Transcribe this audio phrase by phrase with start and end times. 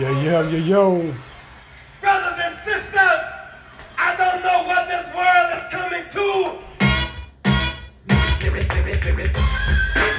[0.00, 1.14] Yeah, yeah, yeah, yo.
[2.00, 3.20] Brothers and sisters,
[3.98, 6.56] I don't know what this world is coming to.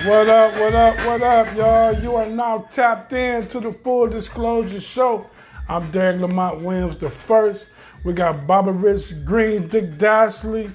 [0.08, 2.00] What up, what up, what up, y'all?
[2.00, 5.26] You are now tapped in to the Full Disclosure Show.
[5.68, 7.66] I'm Derek Lamont Williams the first.
[8.04, 10.72] We got Baba Rich Green, Dick Dashley,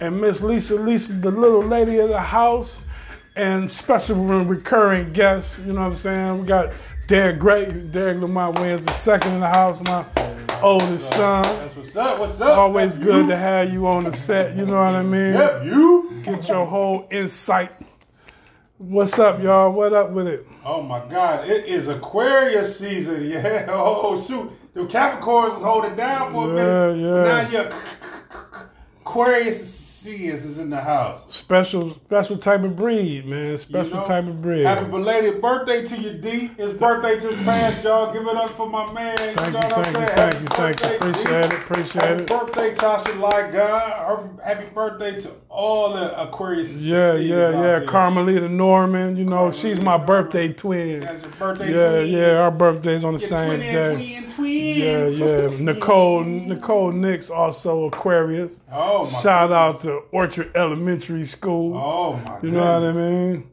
[0.00, 2.82] and Miss Lisa Lisa, the little lady of the house,
[3.36, 5.58] and special recurring guests.
[5.60, 6.40] You know what I'm saying?
[6.40, 6.74] We got
[7.10, 10.04] Derek Great, Derek Lamont Williams the second in the house, my
[10.62, 11.42] oldest son.
[11.42, 12.20] That's what's up.
[12.20, 12.56] What's up?
[12.56, 13.30] Always good you.
[13.30, 14.56] to have you on the set.
[14.56, 15.34] You know what I mean?
[15.34, 16.22] Yep, you.
[16.22, 17.72] Get your whole insight.
[18.78, 19.72] What's up, y'all?
[19.72, 20.46] What up with it?
[20.64, 21.48] Oh my God!
[21.48, 23.24] It is Aquarius season.
[23.28, 23.66] Yeah.
[23.70, 24.48] Oh shoot.
[24.74, 26.98] The Capricorns was holding down for a Yeah, minute.
[27.00, 27.22] yeah.
[27.24, 27.70] Now your
[29.00, 29.68] Aquarius
[30.06, 31.24] is in the house.
[31.32, 33.52] Special, special type of breed, man.
[33.52, 34.06] You Special know?
[34.06, 34.62] type of breed.
[34.64, 36.48] Happy belated birthday to you, D.
[36.56, 38.12] His birthday just passed, y'all.
[38.12, 39.16] Give it up for my man.
[39.18, 40.88] Thank you you, know thank you, thank Happy you, thank you.
[40.88, 40.96] birthday, D.
[40.96, 42.28] Appreciate it, appreciate Happy it.
[42.28, 44.42] birthday, Tasha Ligon.
[44.42, 46.72] Happy birthday to all the Aquarius.
[46.76, 47.60] Yeah, yeah, yeah.
[47.60, 47.84] there.
[47.86, 51.00] Carmelita Norman, you know, she's my birthday twin.
[51.00, 52.08] That's your birthday Yeah, twin.
[52.08, 53.94] yeah, our birthdays on the Your same twin, day.
[54.22, 54.76] twin, twin.
[54.76, 55.06] Yeah,
[55.50, 55.60] yeah.
[55.60, 58.60] Nicole, Nicole Nix, also Aquarius.
[58.72, 59.56] Oh my Shout goodness.
[59.58, 61.76] out to Orchard Elementary School.
[61.76, 63.50] Oh my You know what I mean?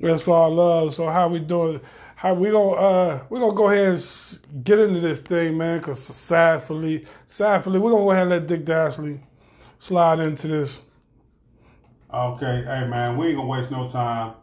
[0.00, 0.94] That's all love.
[0.94, 1.80] So how we doing?
[2.16, 5.80] How we gonna uh we gonna go ahead and get into this thing, man?
[5.80, 9.20] Cause sadly, sadly, we're gonna go ahead and let Dick Dashley
[9.82, 10.78] slide into this.
[12.14, 14.34] Okay, hey man, we ain't gonna waste no time.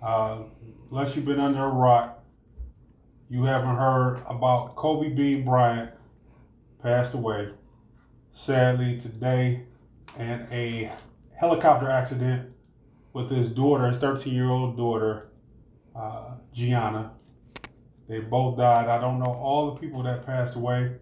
[0.00, 0.42] Uh,
[0.88, 2.22] unless you've been under a rock,
[3.28, 5.90] you haven't heard about Kobe Bean Bryant
[6.80, 7.48] passed away.
[8.34, 9.64] Sadly today,
[10.16, 10.92] in a
[11.40, 12.52] helicopter accident
[13.14, 15.26] with his daughter, his 13 year old daughter,
[15.96, 17.14] uh, Gianna.
[18.08, 18.86] They both died.
[18.86, 20.92] I don't know all the people that passed away.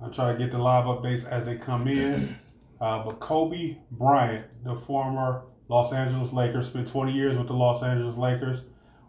[0.00, 2.38] I'm trying to get the live updates as they come in.
[2.80, 7.82] Uh, but Kobe Bryant, the former Los Angeles Lakers, spent 20 years with the Los
[7.82, 8.64] Angeles Lakers,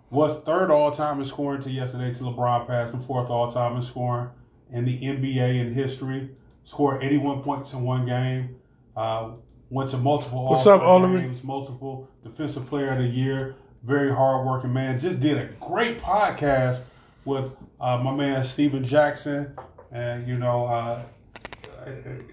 [0.10, 3.76] was third all time in scoring to yesterday to LeBron passed him fourth all time
[3.76, 4.30] in scoring
[4.72, 6.30] in the NBA in history.
[6.64, 8.56] Scored 81 points in one game.
[8.96, 9.32] Uh,
[9.70, 11.20] went to multiple What's All-Star up, Oliver?
[11.20, 13.56] games, multiple Defensive Player of the Year.
[13.84, 15.00] Very hardworking man.
[15.00, 16.82] Just did a great podcast
[17.26, 19.54] with uh, my man Stephen Jackson,
[19.92, 21.04] and you know, uh,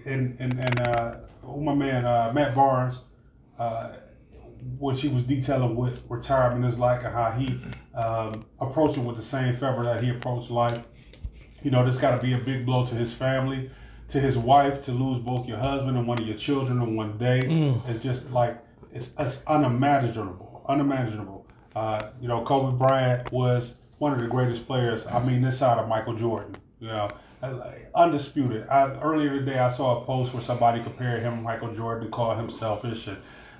[0.05, 1.15] and and and uh,
[1.57, 3.03] my man uh, Matt Barnes,
[3.59, 3.93] uh,
[4.79, 7.59] which he was detailing what retirement is like and how he
[7.95, 10.83] um, approached it with the same fervor that he approached life.
[11.63, 13.71] You know, this got to be a big blow to his family,
[14.09, 17.17] to his wife, to lose both your husband and one of your children in one
[17.17, 17.41] day.
[17.87, 18.59] It's just like
[18.93, 21.47] it's, it's unimaginable, unimaginable.
[21.75, 25.05] Uh, you know, Kobe Bryant was one of the greatest players.
[25.07, 26.55] I mean, this side of Michael Jordan.
[26.79, 27.07] You know,
[27.95, 28.67] undisputed.
[28.67, 32.49] I, earlier today, I saw a post where somebody compared him Michael Jordan called him
[32.49, 33.17] selfish, and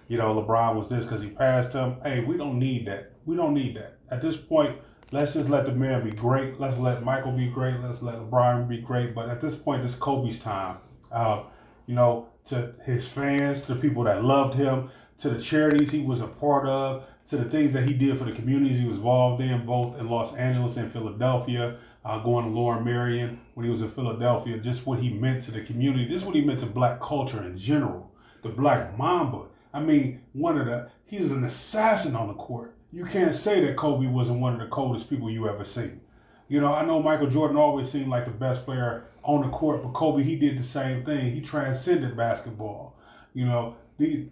[0.07, 1.97] you know, LeBron was this because he passed him.
[2.03, 3.13] Hey, we don't need that.
[3.25, 3.97] We don't need that.
[4.11, 4.77] At this point,
[5.11, 6.59] let's just let the man be great.
[6.59, 7.79] Let's let Michael be great.
[7.79, 9.15] Let's let LeBron be great.
[9.15, 10.77] But at this point, it's Kobe's time.
[11.11, 11.43] Uh,
[11.87, 16.01] you know, to his fans, to the people that loved him, to the charities he
[16.03, 18.97] was a part of, to the things that he did for the communities he was
[18.97, 21.77] involved in, both in Los Angeles and Philadelphia.
[22.05, 25.51] Uh, going to Lower Merion when he was in Philadelphia, just what he meant to
[25.51, 28.11] the community, just what he meant to black culture in general.
[28.43, 29.45] The Black Mamba.
[29.73, 32.75] I mean, one of the he was an assassin on the court.
[32.93, 35.99] You can't say that Kobe wasn't one of the coldest people you ever seen.
[36.47, 39.81] You know, I know Michael Jordan always seemed like the best player on the court,
[39.81, 41.33] but Kobe he did the same thing.
[41.33, 42.95] He transcended basketball.
[43.33, 44.27] You know, the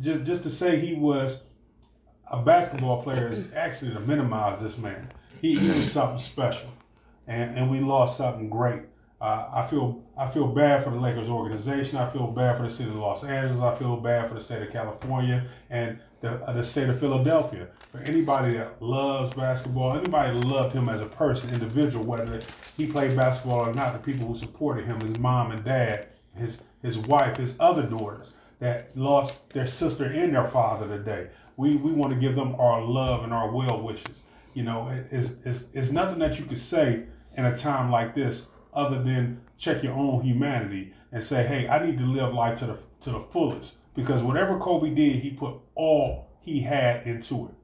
[0.00, 1.44] just just to say he was
[2.30, 5.08] a basketball player is actually to minimize this man.
[5.40, 6.70] He, he was something special,
[7.26, 8.82] and and we lost something great.
[9.20, 11.98] Uh, I feel I feel bad for the Lakers organization.
[11.98, 13.62] I feel bad for the city of Los Angeles.
[13.62, 17.68] I feel bad for the state of California and the, uh, the state of Philadelphia.
[17.92, 22.40] For anybody that loves basketball, anybody loved him as a person, individual, whether
[22.76, 26.62] he played basketball or not, the people who supported him, his mom and dad, his
[26.82, 31.28] his wife, his other daughters that lost their sister and their father today.
[31.56, 34.24] We we want to give them our love and our well wishes.
[34.54, 37.04] You know, it- it's, it's, it's nothing that you could say
[37.36, 41.84] in a time like this other than check your own humanity and say, hey, I
[41.84, 45.56] need to live life to the to the fullest because whatever Kobe did, he put
[45.74, 47.54] all he had into it.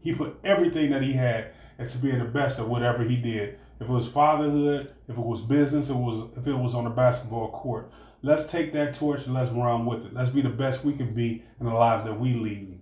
[0.00, 3.58] He put everything that he had into being the best at whatever he did.
[3.78, 6.90] If it was fatherhood, if it was business, it was if it was on the
[6.90, 7.90] basketball court.
[8.22, 10.14] Let's take that torch and let's run with it.
[10.14, 12.80] Let's be the best we can be in the lives that we lead.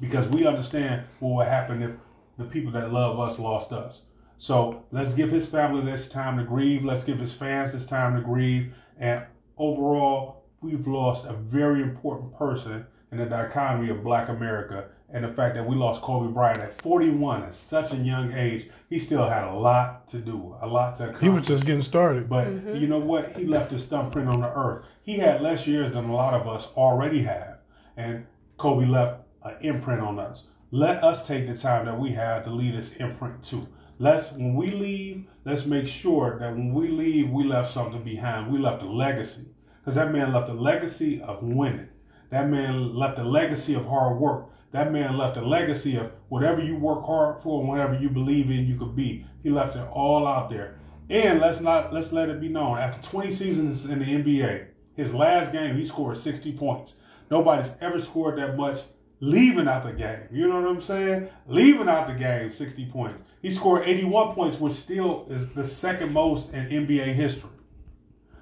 [0.00, 1.92] Because we understand what would happen if
[2.36, 4.06] the people that love us lost us.
[4.38, 6.84] So let's give his family this time to grieve.
[6.84, 8.74] Let's give his fans this time to grieve.
[8.98, 9.24] And
[9.56, 14.88] overall, we've lost a very important person in the dichotomy of Black America.
[15.08, 18.68] And the fact that we lost Kobe Bryant at 41 at such a young age,
[18.90, 21.22] he still had a lot to do, a lot to accomplish.
[21.22, 22.28] He was just getting started.
[22.28, 22.76] But mm-hmm.
[22.76, 23.36] you know what?
[23.36, 24.84] He left his thumbprint on the earth.
[25.02, 27.58] He had less years than a lot of us already have.
[27.96, 30.48] And Kobe left an imprint on us.
[30.72, 33.68] Let us take the time that we have to leave this imprint too.
[33.98, 38.52] Let's when we leave, let's make sure that when we leave, we left something behind.
[38.52, 39.46] We left a legacy.
[39.80, 41.88] Because that man left a legacy of winning.
[42.30, 44.50] That man left a legacy of hard work.
[44.72, 48.50] That man left a legacy of whatever you work hard for and whatever you believe
[48.50, 49.24] in you could be.
[49.42, 50.78] He left it all out there.
[51.08, 52.78] And let's not let's let it be known.
[52.78, 54.66] After 20 seasons in the NBA,
[54.96, 56.96] his last game he scored 60 points.
[57.30, 58.80] Nobody's ever scored that much
[59.20, 60.28] leaving out the game.
[60.30, 61.28] You know what I'm saying?
[61.46, 63.22] Leaving out the game, 60 points.
[63.46, 67.50] He scored 81 points, which still is the second most in NBA history.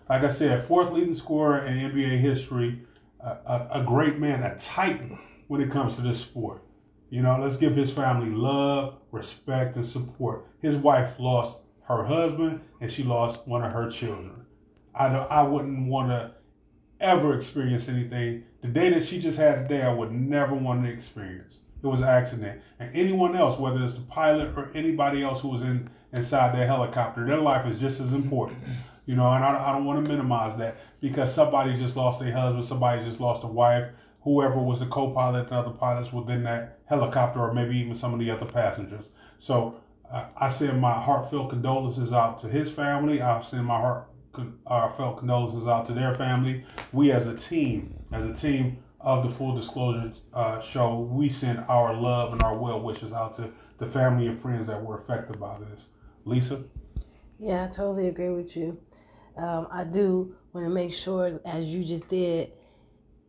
[0.09, 2.81] Like I said, fourth leading scorer in NBA history,
[3.21, 5.19] a, a, a great man, a titan
[5.49, 6.63] when it comes to this sport.
[7.11, 10.47] You know, let's give his family love, respect, and support.
[10.63, 14.47] His wife lost her husband, and she lost one of her children.
[14.95, 16.33] I I wouldn't want to
[16.99, 18.45] ever experience anything.
[18.63, 21.59] The day that she just had today, I would never want to experience.
[21.85, 22.63] It was an accident.
[22.81, 26.67] And anyone else, whether it's the pilot or anybody else who was in inside that
[26.67, 28.59] helicopter, their life is just as important.
[29.05, 32.33] You know, and I, I don't want to minimize that because somebody just lost their
[32.33, 33.89] husband, somebody just lost a wife,
[34.23, 38.19] whoever was the co-pilot and other pilots within that helicopter, or maybe even some of
[38.19, 39.11] the other passengers.
[39.39, 39.79] So
[40.11, 43.21] uh, I send my heartfelt condolences out to his family.
[43.21, 44.09] I send my heart
[44.67, 46.65] heartfelt condolences out to their family.
[46.93, 51.65] We as a team, as a team of the Full Disclosure uh, Show, we send
[51.69, 55.39] our love and our well wishes out to the family and friends that were affected
[55.39, 55.89] by this.
[56.25, 56.65] Lisa.
[57.39, 58.79] Yeah, I totally agree with you.
[59.37, 62.53] Um, I do want to make sure, as you just did,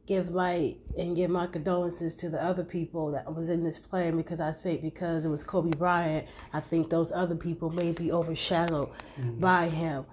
[0.06, 4.16] give light and give my condolences to the other people that was in this plane
[4.16, 8.12] because I think because it was Kobe Bryant, I think those other people may be
[8.12, 8.90] overshadowed
[9.20, 9.40] mm-hmm.
[9.40, 10.06] by him.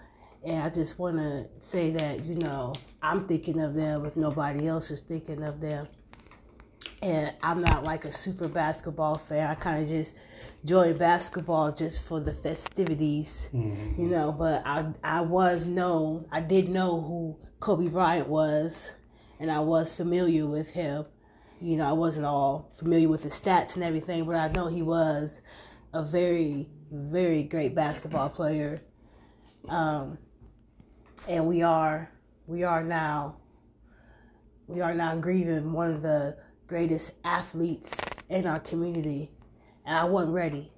[0.44, 4.66] And I just want to say that, you know, I'm thinking of them if nobody
[4.66, 5.86] else is thinking of them.
[7.00, 9.50] And I'm not like a super basketball fan.
[9.50, 10.18] I kind of just
[10.62, 14.00] enjoy basketball just for the festivities, mm-hmm.
[14.00, 14.32] you know.
[14.32, 18.92] But I, I was known, I did know who Kobe Bryant was
[19.38, 21.04] and I was familiar with him.
[21.60, 24.82] You know, I wasn't all familiar with his stats and everything, but I know he
[24.82, 25.42] was
[25.92, 28.82] a very, very great basketball player.
[29.68, 30.18] Um,
[31.28, 32.10] and we are,
[32.46, 33.36] we are now,
[34.66, 36.36] we are now grieving one of the
[36.66, 37.94] greatest athletes
[38.28, 39.30] in our community,
[39.84, 40.72] and I wasn't ready.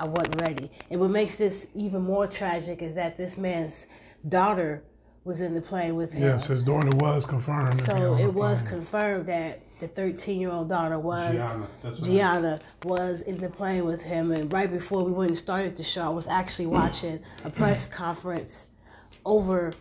[0.00, 0.70] I wasn't ready.
[0.90, 3.86] And what makes this even more tragic is that this man's
[4.28, 4.82] daughter
[5.24, 6.22] was in the plane with him.
[6.22, 7.78] Yes, his daughter was confirmed.
[7.78, 11.68] So it was confirmed that the 13 year old daughter was Gianna,
[12.02, 14.32] Gianna was in the plane with him.
[14.32, 17.86] And right before we went and started the show, I was actually watching a press
[17.86, 18.68] conference
[19.24, 19.72] over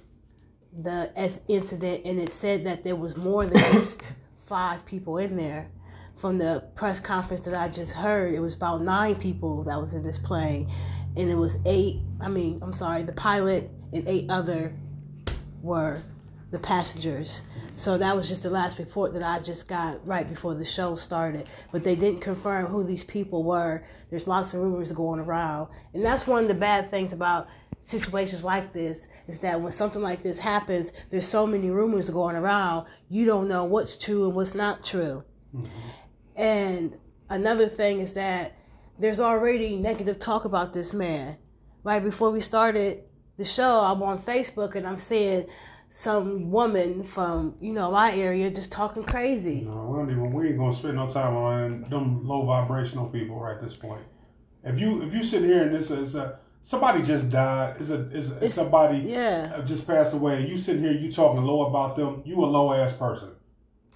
[0.73, 1.11] the
[1.47, 4.13] incident, and it said that there was more than just
[4.45, 5.69] five people in there.
[6.17, 9.93] From the press conference that I just heard, it was about nine people that was
[9.93, 10.71] in this plane,
[11.17, 12.01] and it was eight.
[12.19, 14.75] I mean, I'm sorry, the pilot and eight other
[15.63, 16.03] were
[16.51, 17.41] the passengers.
[17.73, 20.95] So that was just the last report that I just got right before the show
[20.95, 21.47] started.
[21.71, 23.83] But they didn't confirm who these people were.
[24.09, 25.69] There's lots of rumors going around.
[25.93, 27.47] And that's one of the bad things about
[27.81, 32.35] situations like this is that when something like this happens, there's so many rumors going
[32.35, 35.23] around, you don't know what's true and what's not true.
[35.55, 35.67] Mm-hmm.
[36.35, 36.97] And
[37.29, 38.55] another thing is that
[38.99, 41.37] there's already negative talk about this man.
[41.83, 43.03] Right before we started
[43.37, 45.47] the show, I'm on Facebook and I'm seeing
[45.91, 49.61] some woman from you know my area just talking crazy.
[49.61, 50.33] No, we don't even.
[50.33, 54.01] We ain't gonna spend no time on them low vibrational people right at this point.
[54.63, 58.09] If you if you sit here and this is a somebody just died, is a
[58.11, 60.37] is it's, somebody yeah just passed away.
[60.37, 62.23] And you sitting here, you talking low about them.
[62.25, 63.31] You a low ass person.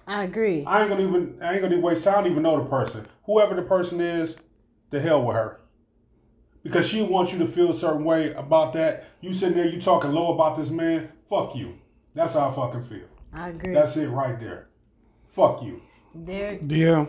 [0.06, 0.64] I agree.
[0.66, 1.38] I ain't gonna even.
[1.42, 2.14] I ain't gonna even waste time.
[2.14, 3.06] I don't even know the person.
[3.24, 4.36] Whoever the person is,
[4.90, 5.60] the hell with her
[6.62, 9.04] because she wants you to feel a certain way about that.
[9.20, 11.10] You sitting there, you talking low about this man.
[11.30, 11.78] Fuck you.
[12.16, 13.06] That's how I fucking feel.
[13.34, 13.74] I agree.
[13.74, 14.68] That's it right there.
[15.34, 15.82] Fuck you.
[16.24, 16.62] Derek.
[16.66, 17.04] Yeah,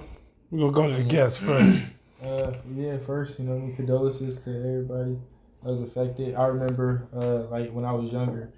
[0.52, 1.80] we're gonna go to the guests first.
[2.22, 5.18] Uh, yeah, first, you know, condolences to everybody
[5.64, 6.36] that was affected.
[6.36, 8.52] I remember, uh, like when I was younger,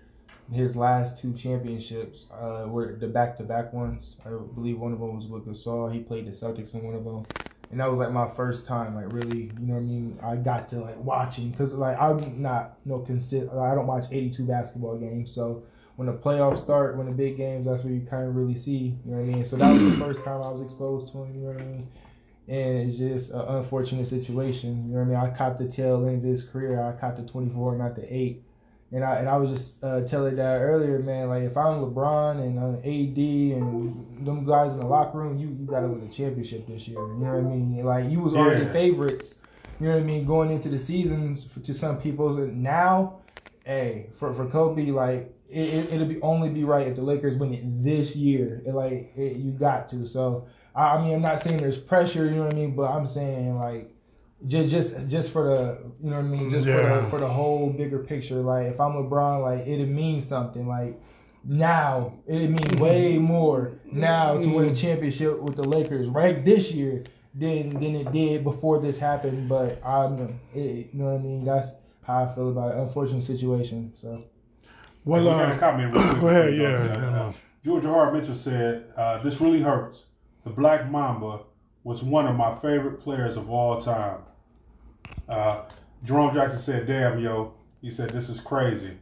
[0.52, 4.20] his last two championships uh, were the back-to-back ones.
[4.26, 5.94] I believe one of them was with Gasol.
[5.94, 7.26] He played the Celtics in one of them.
[7.70, 10.18] and that was like my first time, like really, you know what I mean.
[10.24, 14.06] I got to like watching because like I'm not you know consider I don't watch
[14.12, 15.62] 82 basketball games, so
[16.00, 18.96] when the playoffs start, when the big games, that's where you kind of really see,
[19.06, 19.46] you know what I mean.
[19.46, 21.66] So that was the first time I was exposed to him, you know what I
[21.66, 21.88] mean.
[22.48, 25.34] And it's just an unfortunate situation, you know what I mean.
[25.34, 26.82] I caught the tail end of his career.
[26.82, 28.44] I caught the 24, not the eight.
[28.94, 31.28] And I and I was just uh, telling that earlier, man.
[31.28, 35.50] Like if I'm LeBron and uh, AD and them guys in the locker room, you
[35.50, 36.98] you gotta win the championship this year.
[37.00, 37.84] You know what I mean?
[37.86, 38.72] Like you was already Yeah.
[38.72, 39.36] favorites.
[39.82, 40.26] You know what I mean?
[40.26, 43.18] Going into the seasons for, to some people, and now,
[43.66, 47.38] hey, for for Kobe, like it, it it'll be only be right if the Lakers
[47.38, 48.62] win it this year.
[48.66, 50.08] It, like it, you got to.
[50.08, 52.26] So I, I mean, I'm not saying there's pressure.
[52.26, 52.76] You know what I mean?
[52.76, 53.94] But I'm saying like
[54.48, 57.28] just just just for the you know what I mean, just for the for the
[57.28, 58.36] whole bigger picture.
[58.36, 60.68] Like if I'm LeBron, like it'd mean something.
[60.68, 61.02] Like
[61.44, 62.84] now it means mm-hmm.
[62.84, 64.76] way more now to win a mm-hmm.
[64.76, 67.04] championship with the Lakers right this year
[67.34, 69.50] than than it did before this happened.
[69.50, 71.44] But I'm it, you know what I mean.
[71.44, 72.78] That's how I feel about it.
[72.80, 73.94] Unfortunate situation.
[74.02, 74.24] So
[75.06, 76.22] Well, we got a uh, comment real quick.
[76.22, 77.08] go ahead, yeah.
[77.08, 80.06] Uh, Georgia Hart Mitchell said, uh, "This really hurts.
[80.44, 81.42] The Black Mamba
[81.84, 84.20] was one of my favorite players of all time."
[85.28, 85.64] Uh,
[86.04, 88.98] Jerome Jackson said, "Damn, yo," he said, "This is crazy."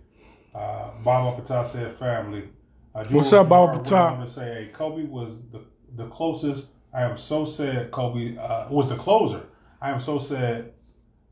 [0.56, 2.50] Uh, Bob Apatow said, "Family."
[2.96, 4.12] Uh, What's up, Bob Hart went Apatow?
[4.20, 5.62] on To say, hey, Kobe was the
[5.96, 6.68] the closest.
[6.94, 7.92] I am so sad.
[7.92, 9.46] Kobe uh, was the closer.
[9.82, 10.74] I am so sad.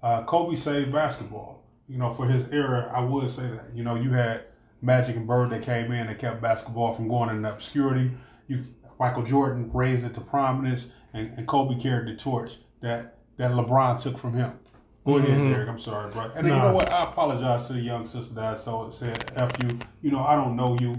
[0.03, 1.63] Uh, Kobe saved basketball.
[1.87, 3.65] You know, for his era, I would say that.
[3.73, 4.43] You know, you had
[4.85, 8.11] Magic and Bird that came in and kept basketball from going into obscurity.
[8.47, 8.63] You
[8.99, 14.01] Michael Jordan raised it to prominence, and, and Kobe carried the torch that that LeBron
[14.01, 14.53] took from him.
[15.05, 15.49] Go ahead, Mhm.
[15.53, 15.69] Derek.
[15.69, 16.31] I'm sorry, bro.
[16.35, 16.91] And then, you know what?
[16.93, 20.35] I apologize to the young sister that I so said "f you." You know, I
[20.35, 20.95] don't know you.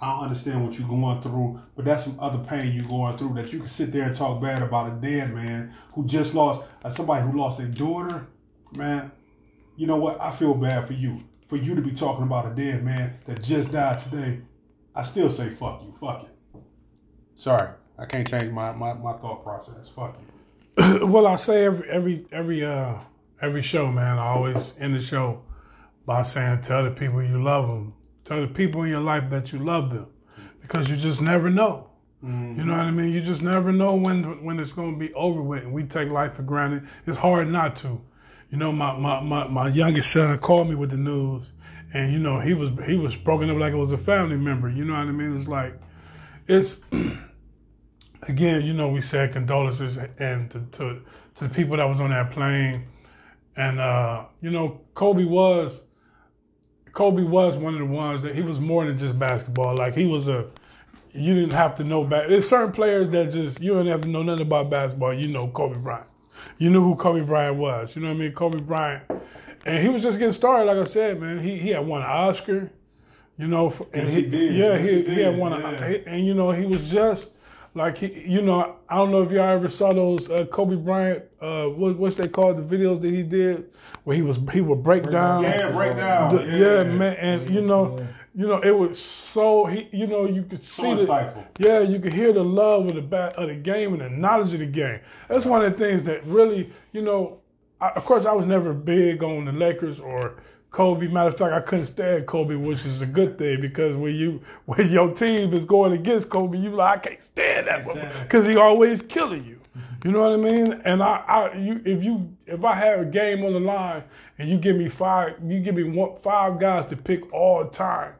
[0.00, 3.34] I don't understand what you're going through, but that's some other pain you're going through
[3.34, 6.62] that you can sit there and talk bad about a dead man who just lost
[6.84, 8.26] uh, somebody who lost their daughter.
[8.76, 9.10] Man,
[9.76, 10.20] you know what?
[10.20, 11.18] I feel bad for you.
[11.48, 14.40] For you to be talking about a dead man that just died today.
[14.94, 15.94] I still say fuck you.
[15.98, 16.60] Fuck it.
[17.36, 17.70] Sorry.
[17.98, 19.88] I can't change my, my, my thought process.
[19.88, 21.06] Fuck you.
[21.06, 23.00] well, I say every every every uh
[23.40, 24.18] every show, man.
[24.18, 25.42] I always end the show
[26.06, 27.94] by saying, "Tell the people you love them.
[28.24, 30.06] Tell the people in your life that you love them,
[30.62, 31.88] because you just never know.
[32.22, 32.28] You
[32.64, 33.12] know what I mean?
[33.12, 35.62] You just never know when when it's going to be over with.
[35.62, 36.86] And we take life for granted.
[37.06, 38.00] It's hard not to.
[38.50, 41.52] You know, my, my, my, my youngest son called me with the news,
[41.92, 44.68] and you know he was he was broken up like it was a family member.
[44.68, 45.36] You know what I mean?
[45.36, 45.74] It's like
[46.46, 46.80] it's
[48.22, 51.02] again, you know, we said condolences and to, to
[51.36, 52.86] to the people that was on that plane,
[53.56, 55.82] and uh, you know, Kobe was
[56.92, 59.76] Kobe was one of the ones that he was more than just basketball.
[59.76, 60.50] Like he was a
[61.12, 62.28] you didn't have to know back.
[62.28, 65.14] There's certain players that just you don't have to know nothing about basketball.
[65.14, 66.06] You know Kobe Bryant.
[66.58, 67.94] You knew who Kobe Bryant was.
[67.96, 68.32] You know what I mean?
[68.32, 69.02] Kobe Bryant,
[69.66, 70.64] and he was just getting started.
[70.64, 72.70] Like I said, man, he he had won an Oscar.
[73.36, 74.54] You know, for, and Yes, he did.
[74.56, 75.98] yeah, Yes, he, he he had won, a, Yeah.
[76.06, 77.30] and you know, he was just
[77.74, 81.22] like he, you know, I don't know if y'all ever saw those uh, Kobe Bryant,
[81.40, 83.70] uh, what, what's they called the videos that he did
[84.02, 86.34] where he was he would break, down, Yeah, break down.
[86.34, 88.04] the- yeah, man, and you know, Yeah.
[88.38, 91.98] You know, it was so he, you know, you could So see the, yeah, you
[91.98, 94.66] could hear the love of the bat of the game and the knowledge of the
[94.66, 95.00] game.
[95.26, 97.40] That's one of the things that really, you know,
[97.80, 100.36] I, of course, I was never big on the Lakers or
[100.70, 101.08] Kobe.
[101.08, 104.40] Matter of fact, I couldn't stand Kobe, which is a good thing because when you
[104.66, 108.56] when your team is going against Kobe, you like I can't stand that because he
[108.56, 109.58] always killing you.
[110.04, 110.80] You know what I mean?
[110.84, 114.04] And I, I, you, if you, if I have a game on the line
[114.38, 117.70] and you give me five, you give me one, five guys to pick all the
[117.70, 118.12] time,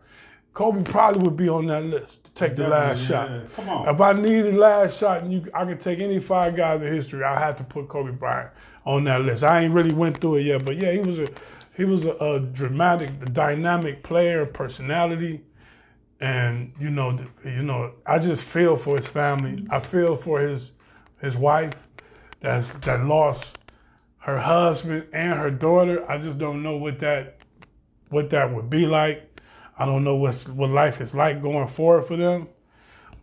[0.59, 3.31] Kobe probably would be on that list to take the last shot.
[3.55, 3.95] Come on.
[3.95, 7.23] If I needed last shot and you, I could take any five guys in history,
[7.23, 8.50] I had to put Kobe Bryant
[8.85, 9.45] on that list.
[9.45, 11.29] I ain't really went through it yet, but yeah, he was a,
[11.77, 15.43] he was a, a dramatic, dynamic player, personality,
[16.19, 19.65] and you know, you know, I just feel for his family.
[19.71, 20.73] I feel for his
[21.21, 21.87] his wife
[22.41, 23.61] that's that lost
[24.19, 26.05] her husband and her daughter.
[26.11, 27.37] I just don't know what that
[28.09, 29.27] what that would be like.
[29.78, 32.49] I don't know what's what life is like going forward for them.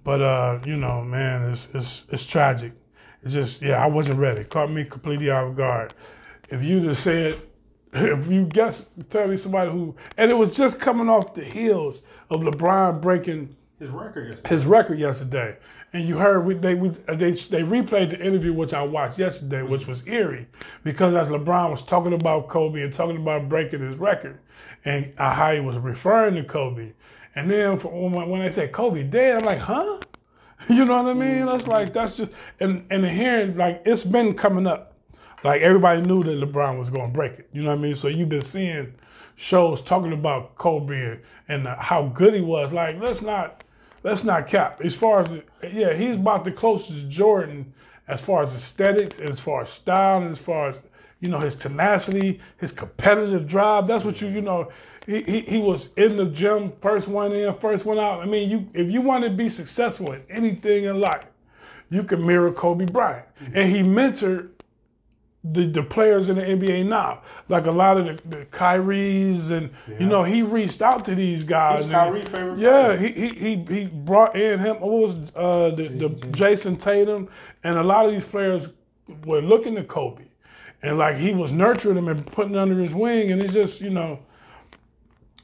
[0.04, 2.74] But uh, you know, man, it's it's it's tragic.
[3.24, 4.44] It's just yeah, I wasn't ready.
[4.44, 5.94] Caught me completely off guard.
[6.50, 7.42] If you'd have said,
[7.94, 12.02] if you guess, tell me somebody who, and it was just coming off the heels
[12.30, 14.50] of LeBron breaking His record yesterday.
[14.50, 15.58] his record yesterday,
[15.92, 19.64] and you heard we, they we, they they replayed the interview which I watched yesterday,
[19.64, 20.48] which was eerie
[20.86, 24.40] because as LeBron was talking about Kobe and talking about breaking his record,
[24.86, 26.94] and uh, how he was referring to Kobe,
[27.36, 30.00] and then for, when, when they said Kobe dead, I'm like, huh?
[30.70, 31.46] You know what I mean?
[31.46, 34.94] That's like that's just and and hearing like it's been coming up.
[35.44, 37.50] Like everybody knew that LeBron was going to break it.
[37.52, 37.94] You know what I mean?
[37.96, 38.96] So you've been seeing
[39.36, 42.74] shows talking about Kobe and, and how good he was.
[42.74, 43.64] Like let's not
[44.04, 44.82] let's not cap.
[44.84, 45.30] As far as
[45.72, 47.74] yeah, he's about the closest to Jordan
[48.08, 50.76] as far as aesthetics, and as far as style, and as far as
[51.20, 53.88] you know his tenacity, his competitive drive.
[53.88, 54.72] That's what you you know.
[55.06, 58.22] He, he, he was in the gym, first one in, first one out.
[58.22, 61.26] I mean, you if you want to be successful in anything in life,
[61.90, 63.58] you can mirror Kobe Bryant, mm-hmm.
[63.58, 64.50] and he mentored
[65.52, 67.22] the, the players in the NBA now.
[67.50, 71.44] Like a lot of the, the Kyrie's and you know, he reached out to these
[71.44, 71.84] guys.
[71.86, 71.92] And-
[72.60, 77.30] Yeah, he, he he he brought in him what was uh the, the Jayson Tatum
[77.64, 78.70] and a lot of these players
[79.26, 80.24] were looking to Kobe.
[80.82, 83.90] And like he was nurturing them and putting under his wing and it's just, you
[83.92, 84.20] know,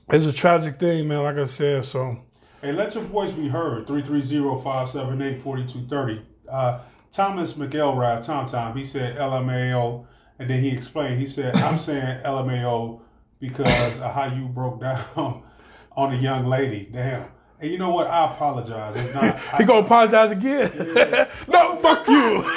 [0.09, 1.85] it's a tragic thing, man, like I said.
[1.85, 2.17] So
[2.61, 3.87] Hey, let your voice be heard.
[3.87, 6.21] 330-578-4230.
[6.51, 6.79] Uh,
[7.11, 10.05] Thomas McElroy, Tom Tom, he said LMAO,
[10.39, 11.19] and then he explained.
[11.19, 13.01] He said, I'm saying LMAO
[13.39, 15.03] because of how you broke down
[15.91, 16.89] on a young lady.
[16.91, 17.25] Damn.
[17.61, 18.07] And you know what?
[18.07, 18.95] I apologize.
[18.95, 19.39] It's not.
[19.59, 20.71] he gonna apologize again.
[21.47, 22.43] no, fuck you.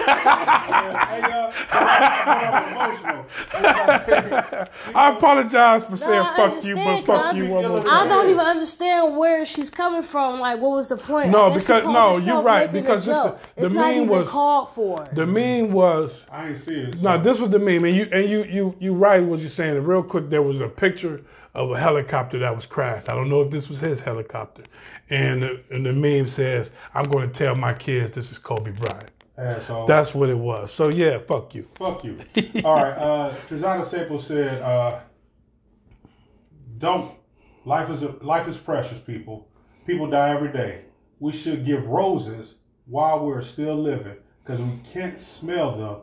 [1.76, 3.26] I'm emotional.
[4.94, 7.80] I apologize for saying I fuck you, but understand, fuck 'cause you I- one more
[7.80, 7.92] I time.
[7.92, 10.40] I don't even understand where she's coming from.
[10.40, 11.28] Like, what was the point?
[11.30, 13.38] No, I guess she because- no, you're right, because this- joke.
[13.56, 15.04] the- the not meme even was- called for.
[15.12, 17.02] The meme was I ain't serious.
[17.02, 19.76] No, this was the meme, and you and you you you right what you're saying.
[19.76, 21.20] And real quick, there was a picture
[21.54, 23.08] of a helicopter that was crashed.
[23.08, 24.64] I don't know if this was his helicopter,
[25.11, 28.73] and the, and the meme says, "I'm going to tell my kids this is Kobe
[28.73, 29.87] Bryant." Asshole.
[29.87, 30.73] That's what it was.
[30.73, 31.66] So yeah, fuck you.
[31.75, 32.18] Fuck you.
[32.64, 32.92] All right.
[32.96, 35.00] Uh, Trizana Sample said, uh,
[36.78, 37.16] "Don't.
[37.64, 39.49] Life is a, life is precious, people.
[39.87, 40.84] People die every day.
[41.18, 42.56] We should give roses
[42.87, 45.96] while we're still living, because we can't smell them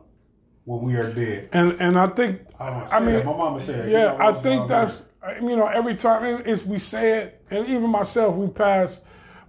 [0.66, 3.92] when we are dead." And and I think I, don't I mean, my mama said.
[3.92, 5.06] Yeah, You know, I think that's
[5.42, 9.02] you know every time it's we say it, and even myself, we pass.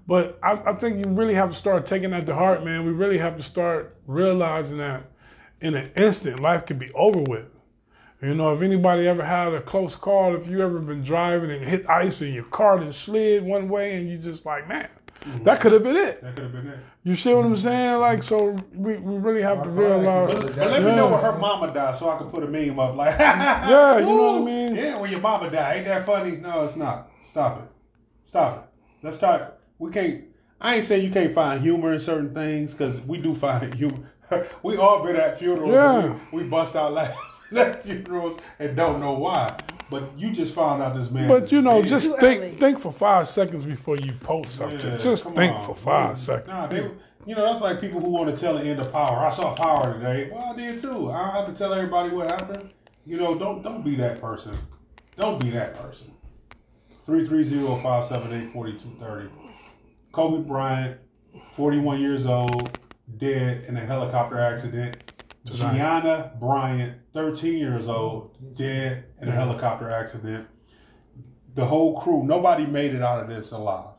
[0.06, 2.84] But I, I think you really have to start taking that to heart, man.
[2.84, 5.04] We really have to start realizing that
[5.60, 7.46] in an instant, life can be over with.
[8.20, 11.64] You know, if anybody ever had a close call, if you ever been driving and
[11.64, 14.88] hit ice and your car just slid one way, and you just like, man,
[15.22, 15.44] Mm-hmm.
[15.44, 16.20] that could have been it.
[16.20, 16.78] That could have been it.
[17.04, 17.62] You see what I'm mm-hmm.
[17.62, 18.00] saying?
[18.00, 20.34] Like, so we, we really have to realize.
[20.34, 22.78] But, but let me know when her mama died, so I can put a meme
[22.78, 22.96] up.
[22.96, 24.74] Like, Yeah, you know what I mean?
[24.74, 26.32] Yeah, when your mama died, ain't that funny?
[26.32, 27.10] No, it's not.
[27.26, 27.68] Stop it.
[28.24, 29.04] Stop it.
[29.04, 29.58] Let's start.
[29.78, 30.24] We can't.
[30.60, 34.08] I ain't saying you can't find humor in certain things because we do find humor.
[34.62, 35.72] we all been at funerals.
[35.72, 36.04] Yeah.
[36.04, 37.18] and we, we bust out laughing
[37.56, 39.56] at funerals and don't know why.
[39.92, 41.28] But you just found out this man.
[41.28, 41.88] But you know, dead.
[41.88, 42.52] just Too think early.
[42.52, 44.80] think for five seconds before you post something.
[44.80, 45.64] Yeah, just think on.
[45.66, 46.70] for five Nah, seconds.
[46.70, 46.90] they,
[47.26, 49.18] you know, that's like people who want to tell the end of power.
[49.18, 50.30] I saw power today.
[50.32, 51.10] Well, I did too.
[51.12, 52.70] I don't have to tell everybody what happened.
[53.06, 54.56] You know, don't don't be that person.
[55.16, 56.10] Don't be that person.
[57.06, 59.28] 330-578-4230.
[60.12, 60.98] Kobe Bryant,
[61.56, 62.78] 41 years old,
[63.18, 65.01] dead in a helicopter accident.
[65.44, 70.46] Gianna Bryant, 13 years old, dead in a helicopter accident.
[71.54, 73.94] The whole crew, nobody made it out of this alive.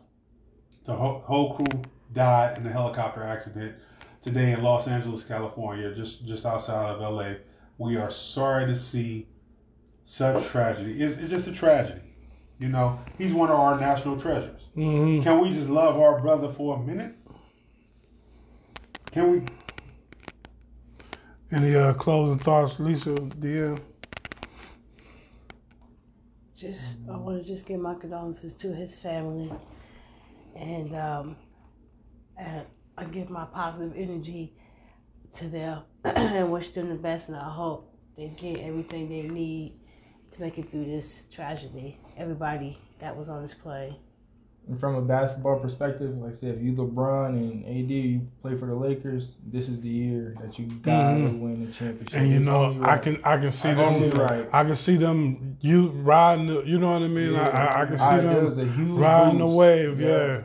[0.86, 3.75] The whole, whole crew died in a helicopter accident
[4.21, 7.34] today in Los Angeles, California, just just outside of LA.
[7.77, 9.27] We are sorry to see
[10.06, 11.01] such tragedy.
[11.01, 12.01] It's, it's just a tragedy.
[12.60, 14.62] You know, he's one of our national treasures.
[14.73, 17.15] hmm Can we just love our brother for a minute?
[19.12, 19.41] Can we?
[21.53, 23.11] Any uh, closing thoughts, Lisa?
[23.11, 23.79] DM.
[26.57, 29.53] just I want to just give my condolences to his family,
[30.55, 31.35] and um,
[32.39, 32.65] and
[32.97, 34.55] I give my positive energy
[35.33, 37.29] to them and wish them the best.
[37.29, 39.79] And I hope they get everything they need
[40.31, 41.99] to make it through this tragedy.
[42.17, 43.97] Everybody that was on this plane.
[44.69, 48.58] And from a basketball perspective, like I said, if you LeBron and AD, you play
[48.58, 51.39] for the Lakers, this is the year that you gotta Mhm.
[51.41, 52.13] win the championship.
[52.17, 54.10] And you It's know, only I can I can see I them.
[54.12, 54.47] Right.
[54.54, 55.58] I can see them.
[55.60, 56.47] You riding.
[56.47, 57.36] The, you know what I mean?
[57.36, 59.99] I, I, I can see I- them it was a huge riding the wave.
[59.99, 60.43] Yeah.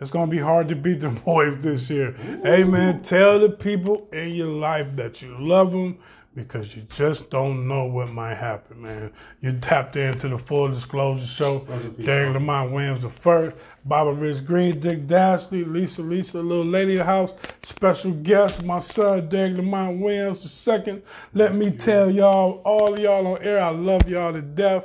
[0.00, 2.12] It's gonna be hard to beat them boys this year.
[2.42, 5.98] Hey man, tell the people in your life that you love them
[6.34, 9.12] because you just don't know what might happen, man.
[9.40, 11.58] You tapped into the full disclosure show.
[11.68, 12.32] Rest in peace, Derek.
[12.34, 17.04] Lamont Williams the first, Baba Rich Green, Dick Dashley, Lisa Lisa, little lady of the
[17.04, 21.02] house, special guest, my son Derek Lamont Williams the second.
[21.34, 24.84] Let me tell y'all, all y'all on air, I love y'all to death,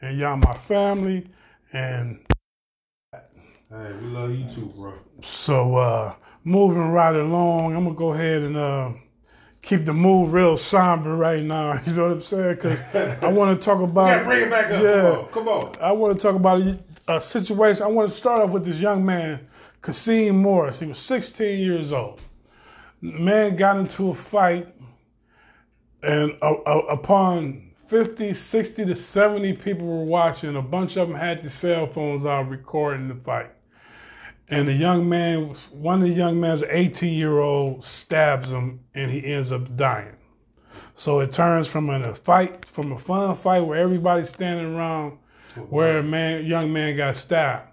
[0.00, 1.26] and y'all my family.
[1.72, 2.20] And
[3.12, 4.94] Hey, we love you too, bro.
[5.22, 7.74] so uh, moving right along.
[7.74, 8.90] I'm gonna go ahead and uh,
[9.64, 11.80] keep the mood real somber right now.
[11.86, 12.54] You know what I'm saying?
[12.56, 12.78] Because
[13.22, 14.06] I want to talk about.
[14.06, 14.82] Yeah, bring it back up.
[14.82, 15.24] Yeah.
[15.32, 15.72] Come on.
[15.72, 15.82] Come on.
[15.82, 17.82] I want to talk about a, a situation.
[17.82, 19.46] I want to start off with this young man,
[19.82, 20.80] Kasim Morris.
[20.80, 22.20] He was 16 years old.
[23.00, 24.68] Man got into a fight,
[26.02, 30.56] and uh, uh, upon 50, 60 to 70 people were watching.
[30.56, 33.50] A bunch of them had their cell phones out recording the fight.
[34.48, 39.10] And the young man, one of the young man's 18 year old stabs him, and
[39.10, 40.16] he ends up dying.
[40.94, 45.18] So it turns from a fight, from a fun fight where everybody's standing around,
[45.70, 47.68] where a man, young man got stabbed.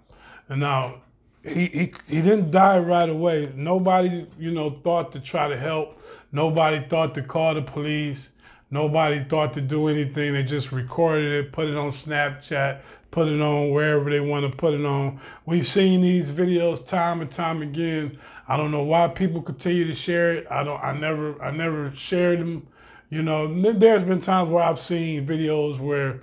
[0.48, 1.02] And now
[1.44, 3.52] he, he he didn't die right away.
[3.54, 6.00] Nobody, you know, thought to try to help.
[6.30, 8.28] Nobody thought to call the police.
[8.72, 10.32] Nobody thought to do anything.
[10.32, 12.80] They just recorded it, put it on Snapchat,
[13.10, 15.20] put it on wherever they want to put it on.
[15.44, 18.18] We've seen these videos time and time again.
[18.48, 20.46] I don't know why people continue to share it.
[20.50, 20.82] I don't.
[20.82, 21.40] I never.
[21.42, 22.66] I never shared them.
[23.10, 26.22] You know, there's been times where I've seen videos where,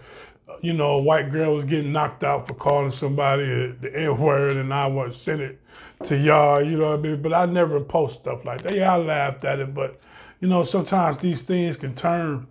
[0.50, 3.46] uh, you know, a white girl was getting knocked out for calling somebody
[3.80, 5.62] the N word, and I want to send it
[6.06, 6.64] to y'all.
[6.64, 7.22] You know what I mean?
[7.22, 8.74] But I never post stuff like that.
[8.74, 10.00] Yeah, I laughed at it, but
[10.40, 12.48] you know, sometimes these things can turn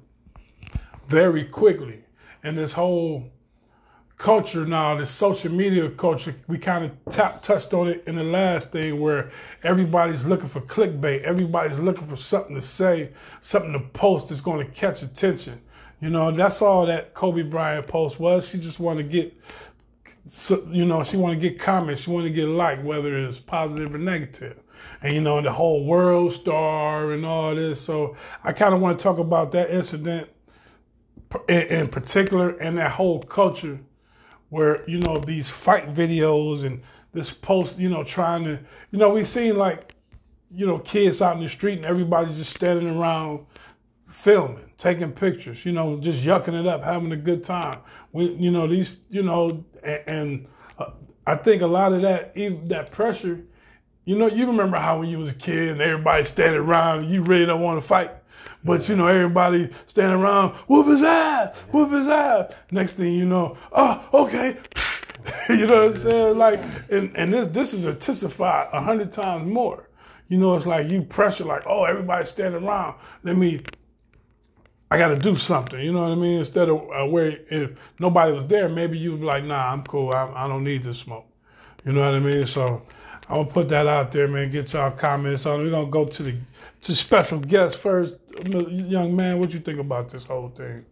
[1.07, 2.05] very quickly,
[2.43, 3.31] and this whole
[4.19, 8.25] culture now, this social media culture, we kind of tap, touched on it in the
[8.25, 9.31] last thing where
[9.63, 11.23] everybody's looking for clickbait.
[11.23, 15.61] Everybody's looking for something to say, something to post that's going to catch attention.
[16.01, 18.49] You know, that's all that Kobe Bryant post was.
[18.49, 19.41] She just wanted to get,
[20.73, 22.03] you know, she wanted to get comments.
[22.03, 24.59] She wanted to get like, whether it's positive or negative.
[25.03, 27.81] And, you know, the whole world star and all this.
[27.81, 30.29] So I kind of want to talk about that incident
[31.49, 33.81] in, in particular and that whole culture
[34.51, 38.59] where you know these fight videos and this post, you know, trying to,
[38.91, 39.95] you know, we seen like,
[40.51, 43.45] you know, kids out in the street and everybody's just standing around
[44.09, 47.81] filming, taking pictures, you know, just yucking it up, having a good time.
[48.13, 50.47] We, you know, these, you know, and, and
[50.79, 50.91] uh,
[51.27, 53.45] I think a lot of that, even that pressure,
[54.09, 57.11] you know, you remember how when you was a kid and everybody standing around and
[57.11, 58.11] you really don't want to fight.
[58.65, 62.51] But you know, everybody standing around, whoop his ass, whoop his ass.
[62.71, 64.57] Next thing you know, oh, okay.
[65.51, 66.39] you know what I'm saying?
[66.39, 66.59] Like,
[66.91, 69.91] and, and this this is intensified a hundred times more.
[70.29, 72.95] You know, it's like you pressure, like, oh, everybody's standing around.
[73.25, 73.63] Let me,
[74.91, 75.81] I got to do something.
[75.81, 76.39] You know what I mean?
[76.39, 80.13] Instead of uh, where if nobody was there, maybe you'd be like, nah, I'm cool.
[80.13, 81.27] I, I don't need this smoke.
[81.85, 82.47] You know what I mean?
[82.47, 82.83] So
[83.29, 84.51] I'm gonna put that out there, man.
[84.51, 85.61] Get y'all comments on.
[85.61, 85.65] it.
[85.65, 86.35] We're gonna go to the
[86.83, 88.17] to special guest first.
[88.47, 90.85] Young man, what you think about this whole thing?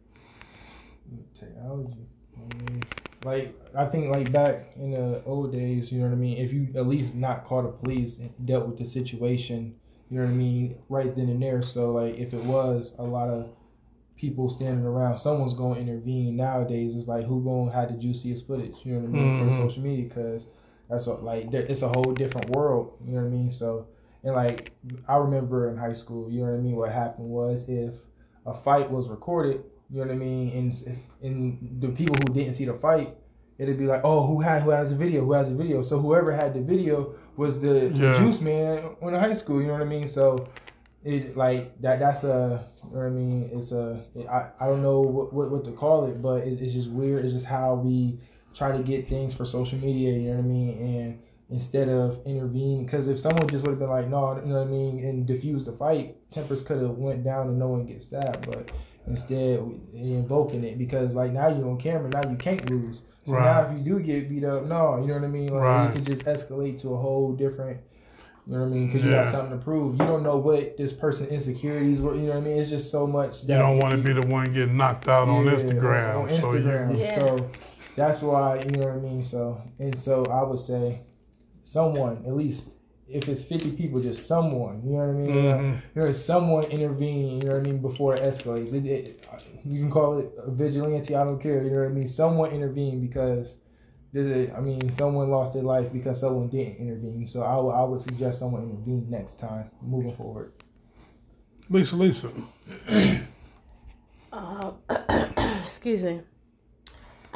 [1.39, 2.07] technology.
[2.37, 2.83] I mean,
[3.25, 6.37] like I think like back in the old days, you know what I mean.
[6.39, 9.75] If you at least not called the police and dealt with the situation,
[10.11, 11.63] you know what I mean, right then and there.
[11.63, 13.49] So like if it was a lot of
[14.17, 16.37] people standing around, someone's to intervene.
[16.37, 18.75] Nowadays, it's like who to have the juiciest footage?
[18.83, 19.49] You know what I mean Mhm.
[19.49, 20.47] for social media because
[20.89, 22.97] that's what like there, it's a whole different world.
[23.05, 23.51] You know what I mean?
[23.51, 23.89] So
[24.23, 24.73] and like
[25.09, 26.77] I remember in high school, you know what I mean.
[26.77, 27.95] What happened was if
[28.45, 32.55] a fight was recorded, you know what I mean, and and the people who didn't
[32.55, 33.17] see the fight,
[33.59, 35.25] it'd be like, oh, who had who has the video?
[35.25, 35.83] Who has the video?
[35.83, 39.61] So whoever had the video was the, the juice man in high school.
[39.61, 40.09] You know what I mean?
[40.09, 40.49] So
[41.05, 42.01] it like that.
[42.01, 43.51] That's a you know what I mean.
[43.53, 46.75] It's a I, I don't know what, what what to call it, but it, it's
[46.75, 47.25] just weird.
[47.25, 48.19] It's just how we
[48.57, 50.13] try to get things for social media.
[50.13, 50.71] You know what I mean?
[50.97, 51.19] And
[51.51, 54.67] instead of intervening, because if someone just would have been like, no, you know what
[54.69, 58.07] I mean, and diffused the fight, tempers could have went down and no one gets
[58.07, 58.47] stabbed.
[58.51, 58.71] But
[59.07, 59.61] instead,
[59.95, 63.03] invoking it because like now you're on camera, now you can't lose.
[63.27, 63.45] So Right.
[63.45, 65.53] now if you do get beat up, no, you know what I mean.
[65.53, 65.91] Like Right.
[65.91, 67.79] it could just escalate to a whole different.
[68.47, 68.87] You know what I mean?
[68.87, 69.95] Because you got something to prove.
[69.95, 72.15] You don't know what this person's insecurities were.
[72.15, 72.59] You know what I mean?
[72.59, 73.43] It's just so much.
[73.43, 76.17] You don't want to be the one getting knocked out on Instagram.
[76.23, 76.97] On So you- Instagram.
[76.99, 77.15] Yeah.
[77.17, 77.51] So
[77.97, 79.25] that's why you know what I mean.
[79.25, 81.01] So and so I would say,
[81.65, 82.73] someone at least
[83.09, 84.83] if it's fifty people, just someone.
[84.85, 85.31] You know what I mean?
[85.45, 85.83] Mhm.
[85.95, 88.73] You know, someone intervening, You know what I mean before it escalates.
[88.75, 89.27] It, it,
[89.65, 91.15] you can call it a vigilante.
[91.15, 91.63] I don't care.
[91.63, 92.09] You know what I mean?
[92.09, 93.57] Someone intervene because.
[94.13, 97.27] there's a- I mean, someone lost their life because someone didn't intervene.
[97.27, 100.53] So I would- I would suggest someone intervene next time moving forward.
[101.69, 102.31] Lisa, Lisa.
[104.33, 104.73] Uh,
[105.63, 106.21] excuse me.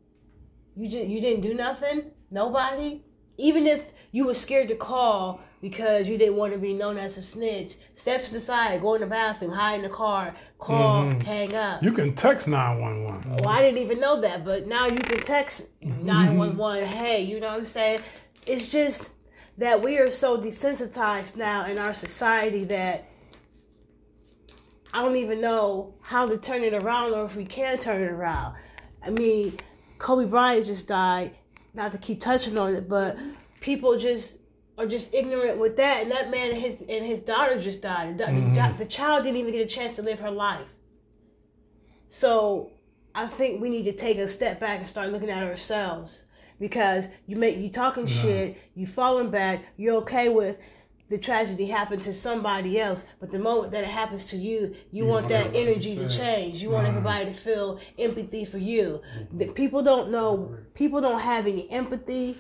[0.77, 2.11] you just you didn't do nothing.
[2.31, 3.03] Nobody.
[3.37, 7.17] Even if you were scared to call because you didn't want to be known as
[7.19, 11.05] a snitch, step to the side, go in the bathroom, hide in the car, call,
[11.05, 11.23] Mhm.
[11.23, 11.83] hang up.
[11.83, 13.37] You can text 911.
[13.37, 16.87] Well, I didn't even know that, but now you can text 911.
[16.87, 18.01] Hey, you know what I'm saying?
[18.47, 19.11] It's just
[19.59, 23.05] that we are so desensitized now in our society that
[24.95, 28.11] I don't even know how to turn it around or if we can turn it
[28.11, 28.55] around.
[29.05, 29.59] I mean,
[29.99, 31.33] Kobe Bryant just died.
[31.75, 33.17] Not to keep touching on it, but
[33.61, 34.39] people just
[34.77, 36.03] are just ignorant with that.
[36.03, 38.19] And that man and his and his daughter just died.
[38.19, 38.79] The, Mhm.
[38.79, 40.69] the child didn't even get a chance to live her life.
[42.09, 42.71] So
[43.15, 46.25] I think we need to take a step back and start looking at ourselves
[46.61, 48.23] because you make you talking Yeah.
[48.23, 50.59] shit, you falling back, you're okay with
[51.11, 55.05] the tragedy happened to somebody else, but the moment that it happens to you, you
[55.05, 56.19] You want that energy to to say it.
[56.51, 56.63] change.
[56.63, 59.01] You want everybody to feel empathy for you.
[59.33, 60.55] The people don't know.
[60.75, 62.37] People don't have any empathy.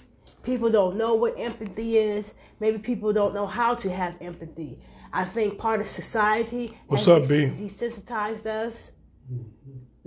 [0.48, 2.32] People don't know what empathy is.
[2.58, 4.80] Maybe people don't know how to have empathy.
[5.12, 7.52] I think part of society What's has up, B?
[7.62, 8.92] desensitized us.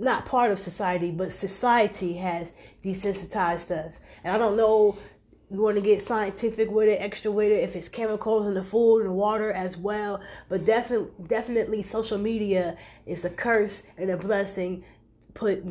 [0.00, 4.00] Not part of society, but society has desensitized us.
[4.24, 4.98] And I don't know
[5.48, 8.64] you want to get scientific with it, extra with it, if it's chemicals in the
[8.64, 10.20] food and the water as well.
[10.48, 12.76] But definitely, definitely, social media
[13.06, 14.82] is a curse and a blessing
[15.34, 15.62] put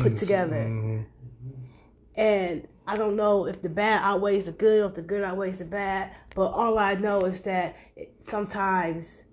[0.00, 0.64] put together.
[0.66, 1.04] Mhm.
[2.16, 5.58] And I don't know if the bad outweighs the good or if the good outweighs
[5.58, 6.10] the bad.
[6.34, 7.76] But all I know is that
[8.22, 9.24] sometimes,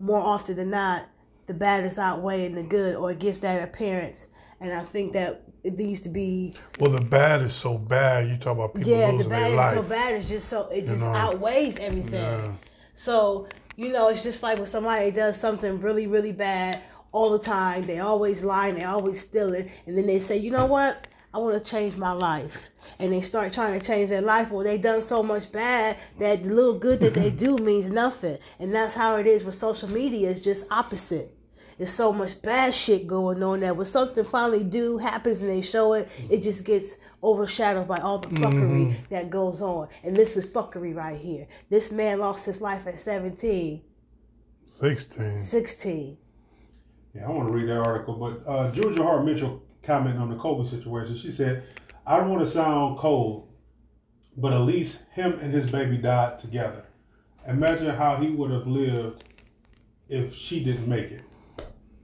[0.00, 1.06] more often than not,
[1.46, 4.28] the bad is outweighing the good or it gives that appearance.
[4.60, 8.26] And I think that it needs to be Well, the bad is so bad.
[8.28, 9.74] You talk about people yeah, the bad their is life.
[9.74, 10.14] so bad.
[10.14, 11.14] It's just so it just know.
[11.14, 12.14] outweighs everything.
[12.14, 12.52] Yeah.
[12.94, 16.80] So you know, it's just like when somebody does something really, really bad
[17.12, 17.86] all the time.
[17.86, 18.74] They always lying.
[18.74, 21.06] They always stealing, and then they say, you know what?
[21.32, 24.50] I want to change my life, and they start trying to change their life.
[24.50, 28.38] Well, they done so much bad that the little good that they do means nothing,
[28.58, 30.30] and that's how it is with social media.
[30.30, 31.34] It's just opposite.
[31.76, 35.62] There's so much bad shit going on that when something finally do happens and they
[35.62, 39.86] show it, it just gets overshadowed by all the fuckery that goes on.
[40.02, 41.46] And this is fuckery right here.
[41.70, 43.80] This man lost his life at 17,
[44.66, 45.38] 16.
[45.38, 46.18] 16.
[47.14, 50.36] Yeah, I want to read that article, but uh, Georgia Hart Mitchell commenting on the
[50.36, 51.16] Kobe situation.
[51.16, 51.64] She said,
[52.06, 53.48] "I don't want to sound cold,
[54.36, 56.84] but at least him and his baby died together.
[57.46, 59.24] Imagine how he would have lived
[60.08, 61.22] if she didn't make it."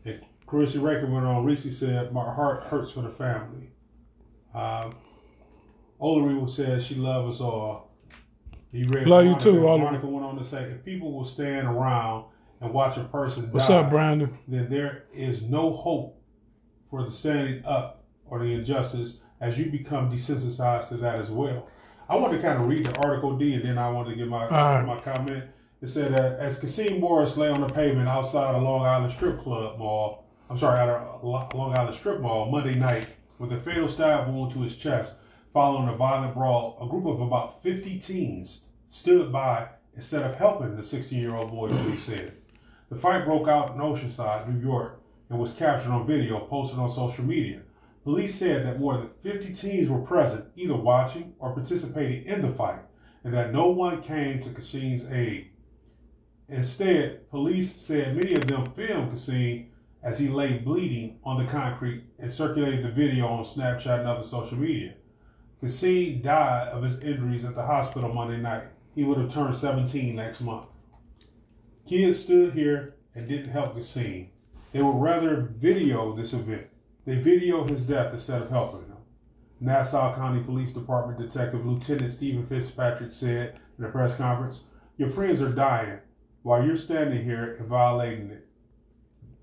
[0.07, 1.45] And Carissa Raker went on.
[1.45, 3.71] Reese said, "My heart hurts for the family."
[4.55, 4.95] Um,
[6.01, 7.91] Olery said she loves us all.
[8.73, 9.81] You read Love you too, Olery.
[9.81, 12.25] Monica went on to say, "If people will stand around
[12.61, 14.39] and watch a person What's die, up, Brandon?
[14.49, 16.19] then there is no hope
[16.91, 21.69] for the standing up or the injustice as you become desensitized to that as well.
[22.09, 24.29] I want to kind of read the article D and then I want to give
[24.29, 24.85] my right.
[24.85, 25.45] my comment.
[25.81, 29.41] It said that as Kasim Morris lay on the pavement outside a Long Island Strip
[29.41, 33.07] Club mall, I'm sorry, at a Long Island Strip Mall Monday night
[33.39, 35.17] with a fatal stab wound to his chest
[35.53, 40.77] following a violent brawl, a group of about 50 teens stood by instead of helping
[40.77, 42.33] the 16 year old boy, police said.
[42.91, 46.91] The fight broke out in Oceanside, New York, and was captured on video posted on
[46.91, 47.63] social media.
[48.05, 52.53] Police said that more than 50 teens were present, either watching or participating in the
[52.53, 52.81] fight,
[53.25, 55.51] and that no one came to Kassim's aid.
[56.49, 59.71] Instead, police said many of them filmed Kassim
[60.03, 64.23] as he lay bleeding on the concrete and circulated the video on Snapchat and other
[64.23, 64.95] social media.
[65.63, 68.65] Kassim died of his injuries at the hospital Monday night.
[68.95, 70.67] He would have turned 17 next month.
[71.89, 74.29] Kids stood here and didn't help Kassim.
[74.75, 76.67] They would rather video this event.
[77.05, 78.97] They video his death instead of helping him.
[79.61, 84.65] Nassau County Police Department Detective Lieutenant Stephen Fitzpatrick said in a press conference,
[84.97, 86.01] Your friends are dying
[86.43, 88.49] while you're standing here and violating it.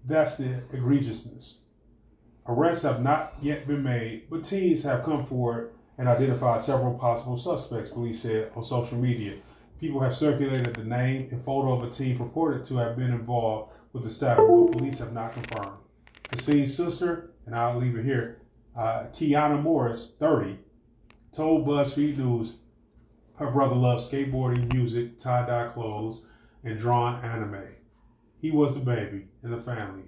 [0.03, 1.59] That's the egregiousness.
[2.45, 7.37] Arrests have not yet been made, but teens have come forward and identified several possible
[7.37, 9.37] suspects, police said on social media.
[9.79, 13.71] People have circulated the name and photo of a teen purported to have been involved
[13.93, 15.77] with the stabbing, but police have not confirmed.
[16.31, 18.41] Kassim's sister and I'll leave it here.
[18.75, 20.57] Uh, Kiana Morris, 30,
[21.33, 22.55] told BuzzFeed News
[23.35, 26.25] her brother loved skateboarding, music, tie dye clothes,
[26.63, 27.63] and drawing anime.
[28.39, 30.03] He was the baby in the family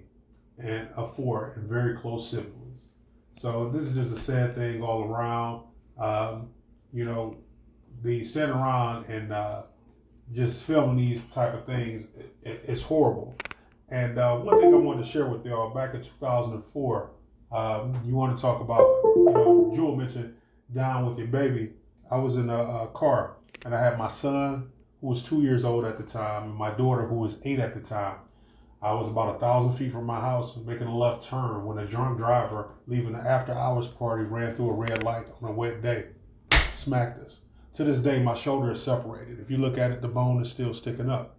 [0.56, 2.90] and of four and very close siblings.
[3.34, 5.62] So this is just a sad thing all around.
[5.98, 6.50] Um,
[6.92, 7.36] you know,
[8.02, 9.62] the sitting around and uh,
[10.32, 12.10] just filming these type of things,
[12.44, 13.34] it, it's horrible.
[13.94, 17.10] And uh, one thing I wanted to share with y'all back in 2004,
[17.52, 20.34] um, you want to talk about, you know, Jewel mentioned
[20.74, 21.74] down with your baby.
[22.10, 25.64] I was in a, a, car and I had my son, who was two years
[25.64, 28.16] old at the time, and my daughter, who was eight at the time.
[28.82, 31.86] I was about a thousand feet from my house making a left turn when a
[31.86, 35.82] drunk driver leaving an after hours party ran through a red light on a wet
[35.82, 36.06] day,
[36.72, 37.38] smacked us.
[37.74, 39.38] To this day, my shoulder is separated.
[39.38, 41.36] If you look at it, the bone is still sticking up.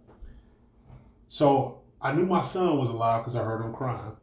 [1.28, 4.16] So I knew my son was alive because I heard him crying,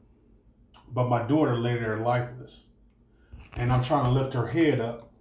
[0.91, 2.63] but my daughter lay there lifeless.
[3.53, 5.11] And I'm trying to lift her head up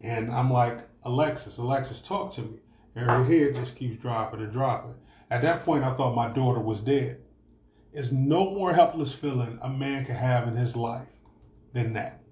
[0.00, 2.58] and I'm like, Alexis, Alexis, talk to me.
[2.94, 4.94] And her head just keeps dropping and dropping.
[5.30, 7.20] At that point, I thought my daughter was dead.
[7.92, 11.08] There's no more helpless feeling a man can have in his life
[11.72, 12.22] than that.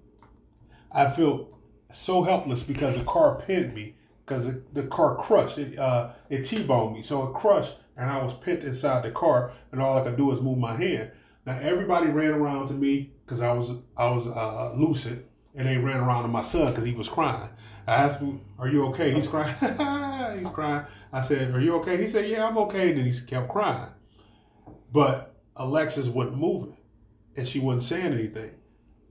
[0.91, 1.57] I feel
[1.93, 5.57] so helpless because the car pinned me because the, the, car crushed.
[5.57, 7.01] It, uh, it T-boned me.
[7.01, 10.25] So it crushed and I was pinned inside the car and all I could do
[10.25, 11.11] was move my hand.
[11.45, 15.25] Now everybody ran around to me because I was I was uh, lucid
[15.55, 17.49] and they ran around to my son because he was crying.
[17.87, 19.55] I asked him, "Are you okay?" He's crying.
[20.39, 20.85] he's crying.
[21.11, 23.89] I said, "Are you okay?" He said, "Yeah, I'm okay." And then he kept crying.
[24.91, 26.77] But Alexis wasn't moving,
[27.35, 28.51] and she wasn't saying anything.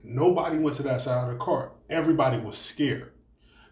[0.03, 1.73] Nobody went to that side of the car.
[1.89, 3.11] Everybody was scared.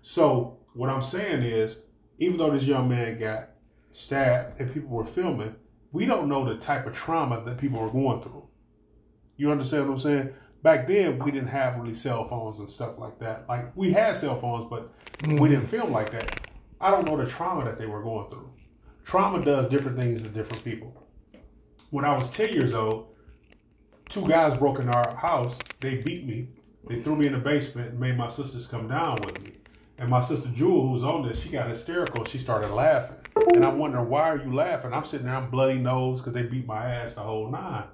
[0.02, 1.84] So what I'm saying is,
[2.18, 3.50] even though this young man got
[3.92, 5.56] stabbed and people were filming,
[5.92, 8.48] we don't know the type of trauma that people were going through.
[9.38, 10.34] You understand what I'm saying?
[10.62, 13.48] back then we didn't have really cell phones and stuff like that.
[13.48, 15.40] Like we had cell phones, but mm.
[15.40, 16.48] we didn't film like that.
[16.82, 18.50] I don't know the trauma that they were going through.
[19.06, 21.08] Trauma does different things to different people.
[21.90, 23.08] When I was 10 years old,
[24.08, 25.58] two guys broke in our house.
[25.80, 26.50] They beat me.
[26.88, 29.54] They threw me in the basement and made my sisters come down with me.
[29.98, 32.24] And my sister Jewel, who was on this, she got hysterical.
[32.24, 33.18] She started laughing.
[33.56, 34.94] And I'm wondering, why are you laughing?
[34.94, 37.86] I'm sitting there, I'm bloody nose because they beat my ass the whole nine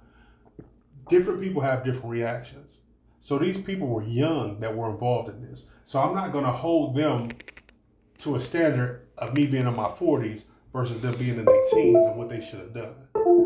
[1.09, 2.79] different people have different reactions.
[3.19, 5.65] So these people were young that were involved in this.
[5.85, 7.31] So I'm not going to hold them
[8.19, 12.05] to a standard of me being in my 40s versus them being in their teens
[12.05, 12.95] and what they should have done.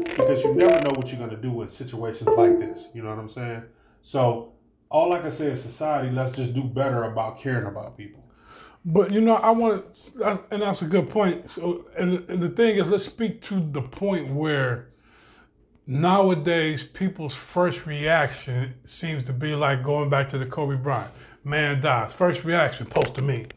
[0.03, 2.87] Because you never know what you're going to do in situations like this.
[2.93, 3.63] You know what I'm saying?
[4.01, 4.53] So
[4.89, 8.23] all I can say is society, let's just do better about caring about people.
[8.85, 11.51] But you know, I want to, and that's a good point.
[11.51, 14.89] So, and, and the thing is, let's speak to the point where
[15.85, 21.11] nowadays people's first reaction seems to be like going back to the Kobe Bryant.
[21.43, 22.13] Man dies.
[22.13, 23.47] First reaction, post to me.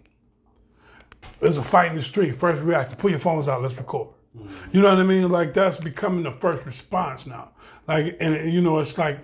[1.41, 2.35] There's a fight in the street.
[2.35, 4.09] First reaction, pull your phones out, let's record.
[4.73, 5.29] You know what I mean?
[5.31, 7.51] Like that's becoming the first response now.
[7.87, 9.21] Like, and you know, it's like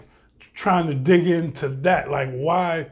[0.55, 2.11] trying to dig into that.
[2.11, 2.89] Like, why,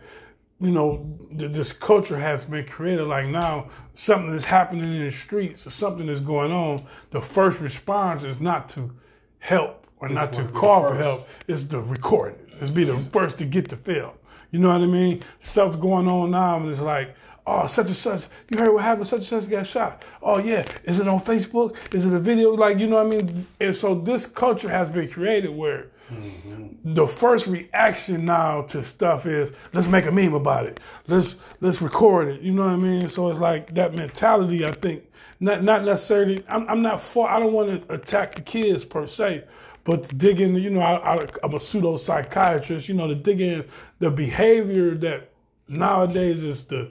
[0.60, 3.04] you know, this culture has been created.
[3.04, 6.82] Like now, something is happening in the streets or something is going on.
[7.10, 8.92] The first response is not to
[9.38, 12.48] help or not to call for help is to record it.
[12.60, 14.12] It's be the first to get the film.
[14.50, 15.22] You know what I mean?
[15.40, 17.14] Stuff's going on now, and it's like,
[17.46, 19.08] oh, such and such, you heard what happened?
[19.08, 20.04] Such and such got shot.
[20.22, 21.76] Oh yeah, is it on Facebook?
[21.92, 22.50] Is it a video?
[22.52, 23.46] Like, you know what I mean?
[23.60, 26.94] And so this culture has been created where mm-hmm.
[26.94, 30.80] the first reaction now to stuff is let's make a meme about it.
[31.06, 32.40] Let's let's record it.
[32.40, 33.08] You know what I mean?
[33.08, 34.64] So it's like that mentality.
[34.64, 35.04] I think
[35.40, 36.44] not not necessarily.
[36.48, 37.28] I'm, I'm not for.
[37.28, 39.44] I don't want to attack the kids per se,
[39.84, 42.88] but to dig in, you know, I, am a pseudo psychiatrist.
[42.88, 43.64] You know, to dig in
[43.98, 45.30] the behavior that
[45.68, 46.90] nowadays is the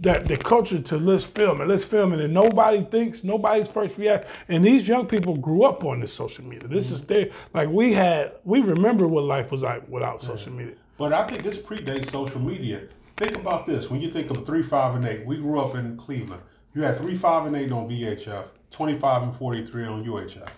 [0.00, 3.98] that the culture to let's film it, let's film it, and nobody thinks, nobody's first
[3.98, 4.28] react.
[4.48, 6.68] And these young people grew up on this social media.
[6.68, 6.94] This mm-hmm.
[6.94, 10.74] is their like we had, we remember what life was like without social media.
[10.96, 12.82] But I think this predates social media.
[13.16, 15.96] Think about this: when you think of three, five, and eight, we grew up in
[15.96, 16.42] Cleveland.
[16.74, 20.48] You had three, five, and eight on VHF, twenty-five and forty-three on UHF.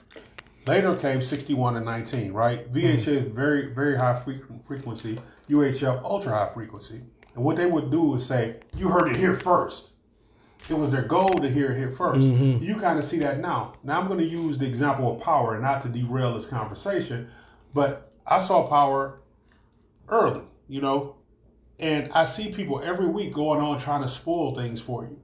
[0.67, 2.71] Later came 61 and 19, right?
[2.71, 3.35] VHF mm-hmm.
[3.35, 4.23] very, very high
[4.69, 5.19] frequency,
[5.49, 7.01] UHF ultra high frequency.
[7.35, 9.91] And what they would do is say, you heard it here first.
[10.69, 12.65] It was their goal to hear it here 1st mm-hmm.
[12.65, 13.75] You kind of see that now.
[13.83, 17.31] Now I'm going to use the example of power and not to derail this conversation,
[17.73, 19.21] but I saw power
[20.09, 21.17] early, you know,
[21.79, 25.19] and I see people every week going on trying to spoil things for you.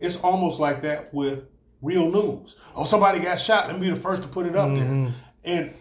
[0.00, 1.44] It's almost like that with
[1.82, 2.56] real news.
[2.74, 3.66] Oh, somebody got shot.
[3.66, 5.04] Let me be the first to put it up mm-hmm.
[5.04, 5.14] there.
[5.44, 5.74] And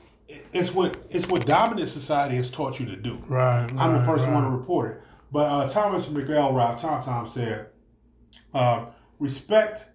[0.54, 3.24] it's what it's what dominant society has taught you to do.
[3.28, 3.72] Right.
[3.78, 4.34] I'm the first right.
[4.34, 5.02] one to report it.
[5.32, 7.68] But uh, Thomas McElroy, Tom Tom said,
[8.54, 8.86] uh,
[9.20, 9.90] respect,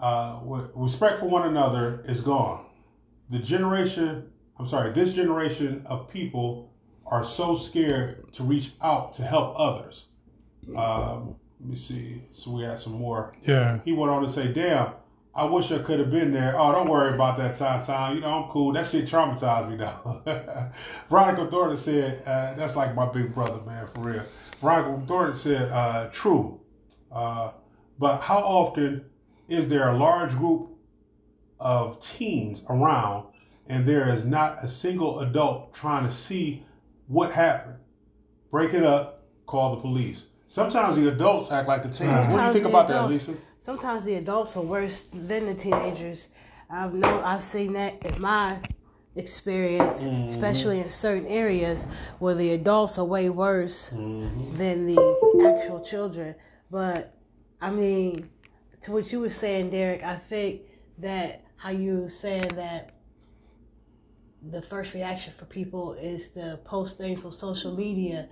[0.00, 0.40] uh,
[0.74, 2.66] respect for one another is gone.
[3.30, 6.72] The generation, I'm sorry, this generation of people
[7.06, 10.08] are so scared to reach out to help others.
[10.76, 12.22] Um, let me see.
[12.32, 13.34] So we had some more.
[13.42, 13.80] Yeah.
[13.84, 14.92] He went on to say, "Damn,
[15.34, 16.58] I wish I could have been there.
[16.58, 18.16] Oh, don't worry about that time, time.
[18.16, 18.72] You know, I'm cool.
[18.72, 20.22] That shit traumatized me though."
[21.10, 24.24] Veronica Thornton said, uh, "That's like my big brother, man, for real."
[24.64, 26.58] Veronica Thornton said, uh, "True,
[27.12, 27.50] uh,
[27.98, 29.04] but how often
[29.46, 30.70] is there a large group
[31.60, 33.26] of teens around,
[33.66, 36.64] and there is not a single adult trying to see
[37.08, 37.76] what happened?
[38.50, 39.24] Break it up.
[39.46, 42.32] Call the police." Sometimes the adults act like the teens.
[42.32, 43.34] What do you think about that, Lisa?
[43.58, 46.28] Sometimes the adults are worse than the teenagers.
[46.70, 48.60] I've know I've seen that in my
[49.16, 50.28] experience, Mm-hmm.
[50.28, 51.86] especially in certain areas
[52.18, 54.56] where the adults are way worse Mm-hmm.
[54.56, 54.98] than the
[55.56, 56.34] actual children.
[56.70, 57.14] But
[57.60, 58.28] I mean,
[58.82, 60.62] to what you were saying, Derek, I think
[60.98, 62.90] that how you were saying that
[64.50, 68.28] the first reaction for people is to post things on social media.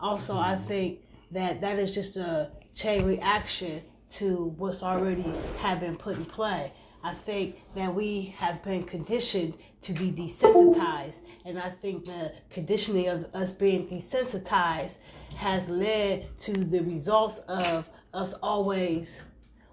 [0.00, 5.24] Also, I think that that is just a chain reaction to what's already
[5.58, 6.72] have been put in play.
[7.04, 13.08] I think that we have been conditioned to be desensitized, and I think the conditioning
[13.08, 14.96] of us being desensitized
[15.36, 19.22] has led to the results of us always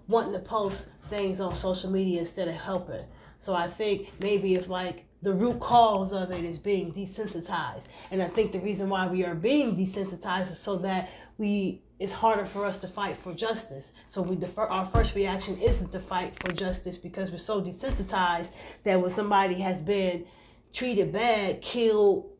[0.08, 3.04] wanting to post things on social media instead of helping.
[3.38, 8.20] So I think maybe if like the root cause of it is being desensitized, and
[8.20, 12.46] I think the reason why we are being desensitized is so that we it's harder
[12.46, 13.92] for us to fight for justice.
[14.08, 18.48] So we defer our first reaction isn't to fight for justice because we're so desensitized
[18.84, 20.24] that when somebody has been
[20.72, 22.30] treated bad, killed,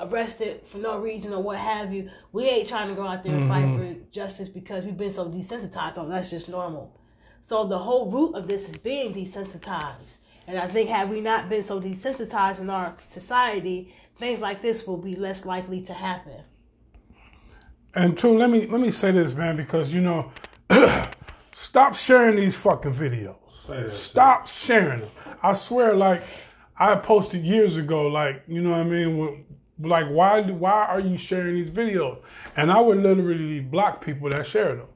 [0.00, 3.36] arrested for no reason or what have you, we ain't trying to go out there
[3.36, 3.94] and fight mm-hmm.
[3.94, 5.94] for justice because we've been so desensitized.
[5.96, 6.92] Oh, that's just normal.
[7.44, 10.16] So the whole root of this is being desensitized.
[10.48, 14.88] And I think had we not been so desensitized in our society, things like this
[14.88, 16.42] will be less likely to happen.
[17.94, 20.32] And two, let me let me say this, man, because you know,
[21.52, 23.36] stop sharing these fucking videos.
[23.68, 25.10] That, Stop sharing them.
[25.42, 26.22] I swear, like
[26.78, 29.18] I posted years ago, like you know what I mean.
[29.18, 29.44] When,
[29.80, 32.18] like why why are you sharing these videos?
[32.56, 34.86] And I would literally block people that share them.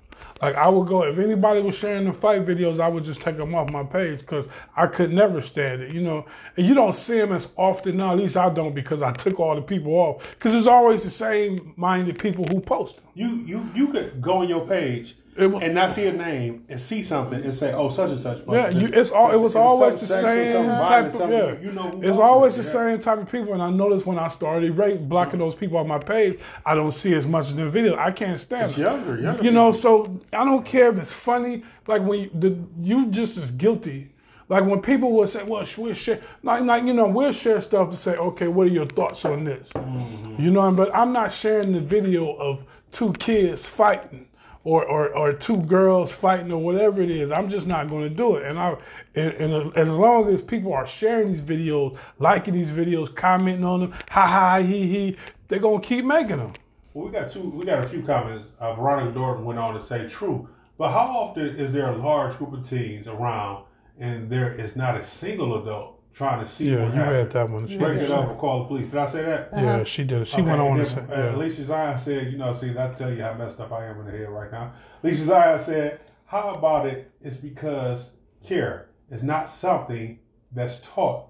[0.41, 3.37] Like I would go if anybody was sharing the fight videos, I would just take
[3.37, 4.47] them off my page because
[4.77, 6.27] I could never stand it, you know.
[6.57, 8.13] And you don't see them as often now.
[8.13, 10.31] At least I don't because I took all the people off.
[10.31, 13.05] Because there's always the same minded people who post them.
[13.15, 16.65] You you you could go on your page It wa- and not see a name
[16.69, 18.39] and see something and say, oh, such and such.
[18.49, 19.29] Yeah, you, it's all.
[19.29, 21.55] such- It was always the same type of yeah.
[21.61, 24.77] You know, it's always the same type of people, and I noticed when I started
[24.77, 27.97] rate blocking those people on my page, I don't see as much of their video.
[27.97, 31.63] I can't stand It's younger, younger You know, so I don't care if it's funny.
[31.87, 34.11] Like when you, the, you just as guilty.
[34.49, 37.91] Like when people will say, "Well, we'll share," like, like you know, we'll share stuff
[37.91, 40.43] to say, "Okay, what are your thoughts on this?" Mm-hmm.
[40.43, 44.27] You know, but I'm not sharing the video of two kids fighting
[44.69, 47.33] or, or, or two girls fighting or whatever it is.
[47.33, 48.45] I'm just not going to do it.
[48.45, 48.77] And I
[49.15, 53.81] and, and as long as people are sharing these videos, liking these videos, commenting on
[53.81, 55.17] them, ha ha he he,
[55.49, 56.53] they're gonna keep making them.
[56.93, 57.49] Well, we got two.
[57.49, 58.49] We got a few comments.
[58.61, 60.47] Uh, Veronica Dorton went on to say, "True,
[60.77, 63.65] but how often is there a large group of teens around
[63.99, 67.17] and there is not a single adult trying to see Yeah, what you happened?
[67.17, 67.67] read that one.
[67.79, 69.49] Break it up or call the police." Did I say that?
[69.53, 70.23] Yeah, she did.
[70.23, 70.29] it.
[70.29, 71.37] She Okay, went on and to say, then, uh, yeah.
[71.37, 74.07] Alicia Zion said, you know, see, I tell you how messed up I am in
[74.07, 74.73] the head right now.
[75.03, 78.11] Alicia Zion said, how about it is because
[78.45, 80.19] care is not something
[80.53, 81.29] that's taught,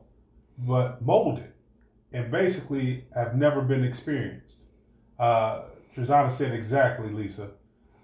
[0.59, 1.53] but molded
[2.13, 4.57] and basically have never been experienced.
[5.19, 5.63] Uh,
[5.95, 7.51] Trizana said exactly, Lisa.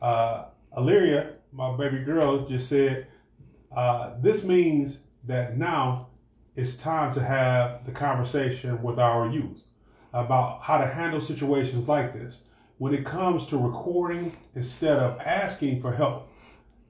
[0.03, 0.47] Uh,
[0.77, 3.07] Illyria, my baby girl, just said,
[3.75, 6.09] uh, this means that now
[6.57, 9.65] it's time to have the conversation with our youth
[10.13, 12.41] about how to handle situations like this.
[12.79, 16.29] When it comes to recording instead of asking for help,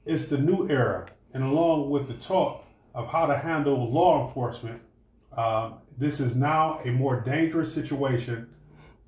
[0.05, 1.07] it's the new era.
[1.33, 4.83] And along with the talk of how to handle law enforcement,
[5.37, 8.49] um, this is now a more dangerous situation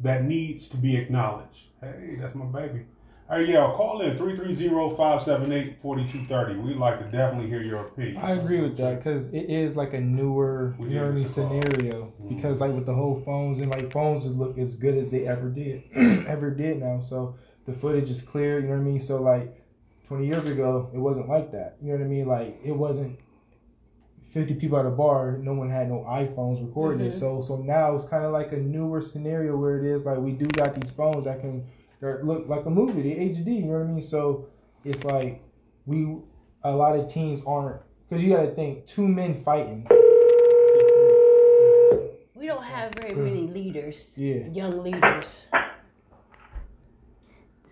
[0.01, 1.67] that needs to be acknowledged.
[1.81, 2.87] Hey, that's my baby.
[3.29, 6.63] Hey, yeah, call in 330-578-4230.
[6.63, 8.19] We'd like to definitely hear your opinion.
[8.19, 11.09] I agree with that because it is like a newer, We you know what I
[11.09, 11.61] gave mean, this a call.
[11.63, 12.13] scenario.
[12.29, 15.27] Because like with the whole phones and like phones would look as good as they
[15.27, 15.83] ever did,
[16.29, 17.01] ever did now.
[17.01, 17.35] So
[17.67, 18.61] the footage is clear.
[18.61, 19.01] You know what I mean.
[19.01, 19.61] So like
[20.07, 21.79] twenty years ago, it wasn't like that.
[21.83, 22.29] You know what I mean.
[22.29, 23.19] Like it wasn't
[24.31, 27.13] 50 people at a bar, no one had no iPhones recording it.
[27.15, 27.19] Mhm.
[27.19, 30.31] So so now it's kind of like a newer scenario where it is like we
[30.33, 31.65] do got these phones that can
[32.01, 33.57] they're- look like a movie, the HD.
[33.57, 34.03] You know what I mean?
[34.03, 34.47] So
[34.85, 35.43] it's like
[35.87, 36.19] we
[36.63, 39.87] a lot of teams aren't because you got to think two men fighting.
[42.35, 44.47] We don't have very many leaders, Yeah.
[44.53, 45.49] young leaders.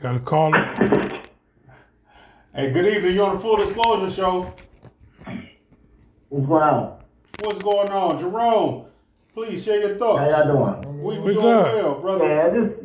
[0.01, 0.75] Got a caller.
[2.55, 3.14] Hey, good evening.
[3.14, 4.53] You're on the Full Disclosure Show.
[6.29, 6.99] What's going on?
[7.43, 8.87] What's going on, Jerome?
[9.35, 10.20] Please share your thoughts.
[10.20, 11.03] How y'all doing?
[11.03, 11.85] We, We we doing good.
[11.85, 12.27] well, brother.
[12.29, 12.84] Yeah, just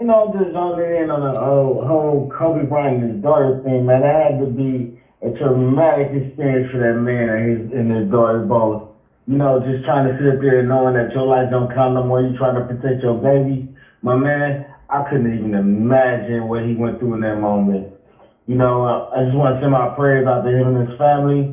[0.00, 3.84] you know, just zoning in on the uh, whole Kobe Bryant and his daughter thing,
[3.84, 4.00] man.
[4.00, 4.88] That had to be
[5.20, 8.78] a traumatic experience for that man and his and his daughter both.
[9.26, 11.92] You know, just trying to sit up there and knowing that your life don't count
[11.92, 12.18] no more.
[12.18, 13.66] You trying to protect your baby,
[14.00, 14.56] my man.
[14.88, 17.84] I couldn't even imagine what he went through in that moment.
[18.46, 20.96] You know, uh, I just want to send my prayers out to him and his
[20.96, 21.46] family.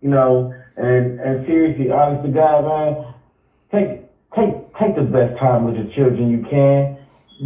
[0.00, 2.94] You know, and and seriously, honest to God, man,
[3.70, 3.98] take
[4.34, 6.88] take take the best time with your children you can.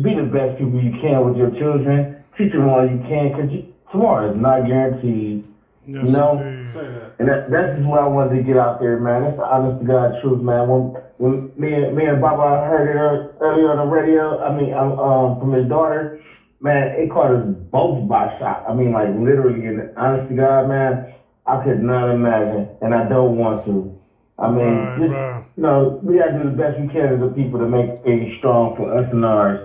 [0.03, 2.15] Be the best people you can with your children.
[2.37, 3.49] Teach them all you can, cause
[3.93, 5.43] tomorrow is not guaranteed.
[5.87, 6.33] Yes, You know?
[6.69, 7.13] Say that.
[7.19, 9.23] And that, that's just what I wanted to get out there, man.
[9.23, 10.69] That's the honest to God truth, man.
[10.69, 12.99] When when me and me and Baba heard it
[13.41, 16.19] earlier on the radio, I mean, um, um, from his daughter,
[16.61, 17.43] man, it caught us
[17.73, 18.63] both by shock.
[18.69, 21.01] I mean, like literally, and honest to God, man,
[21.47, 23.91] I could not imagine, and I don't want to.
[24.39, 25.43] I mean, Right, just, right.
[25.57, 28.29] you know, we gotta do the best we can as a people to make things
[28.39, 29.59] strong for us and ours.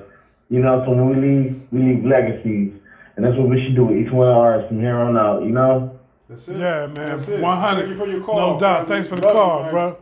[0.52, 2.74] You know, so when we leave, we leave legacies,
[3.16, 5.44] and that's what we should do with each one of ours from here on out.
[5.44, 5.98] You know.
[6.28, 6.58] That's it.
[6.58, 6.94] Yeah, man.
[7.18, 7.40] That's it.
[7.42, 7.78] 100.
[7.80, 8.54] Thank you for your call.
[8.56, 8.88] No doubt.
[8.90, 9.72] Thanks for the Love call, man.
[9.72, 9.98] bro.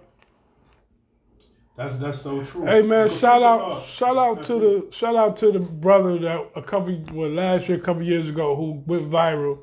[1.78, 2.66] That's that's so true.
[2.66, 3.86] Hey man, Because shout out, up.
[3.86, 7.78] shout out to the, shout out to the brother that a couple, well, last year,
[7.78, 9.60] a couple years ago, who went viral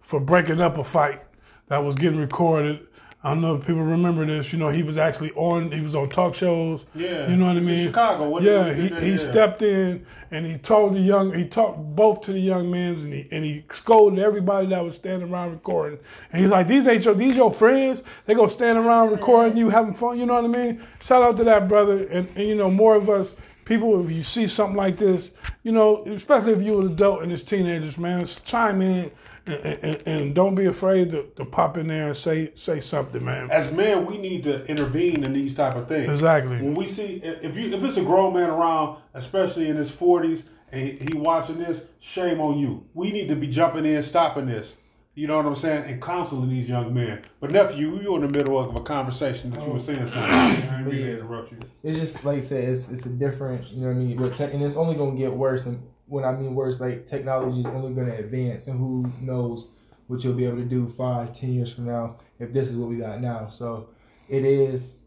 [0.00, 1.22] for breaking up a fight
[1.68, 2.80] that was getting recorded.
[3.22, 4.50] I don't know if people remember this.
[4.50, 6.86] You know, he was actually on, he was on talk shows.
[6.94, 7.28] Yeah.
[7.28, 7.86] you know what It's I in mean.
[7.88, 8.76] Chicago, wasn't yeah, it?
[8.94, 9.16] he, he yeah.
[9.18, 13.12] stepped in and he told the young, he talked both to the young men and
[13.12, 15.98] he and he scolded everybody that was standing around recording.
[16.32, 18.00] And he's like, "These ain't your, these your friends.
[18.24, 20.18] They gonna stand around recording you, having fun.
[20.18, 22.94] You know what I mean?" Shout out to that brother, and, and you know more
[22.96, 23.34] of us
[23.66, 24.02] people.
[24.02, 25.30] If you see something like this,
[25.62, 29.10] you know, especially if you're an adult and it's teenagers, man, chime in
[29.52, 33.24] and, and, and don't be afraid to, to pop in there and say say something,
[33.24, 33.50] man.
[33.50, 36.10] As men, we need to intervene in these type of things.
[36.10, 36.56] Exactly.
[36.56, 40.44] When we see if you if it's a grown man around, especially in his forties,
[40.72, 42.86] and he, he watching this, shame on you.
[42.94, 44.74] We need to be jumping in, stopping this.
[45.14, 47.22] You know what I'm saying, and counseling these young men.
[47.40, 50.22] But nephew, you in the middle of a conversation that you were saying something.
[50.22, 50.36] Oh.
[50.36, 51.58] I didn't mean to interrupt you.
[51.82, 54.52] it's just like I said, it's it's a different, you know what I mean.
[54.52, 55.66] And it's only gonna get worse.
[55.66, 59.68] And when I mean worse, like technology is only gonna advance, and who knows
[60.08, 62.90] what you'll be able to do five, ten years from now if this is what
[62.90, 63.48] we got now.
[63.50, 63.88] So
[64.28, 64.98] it is.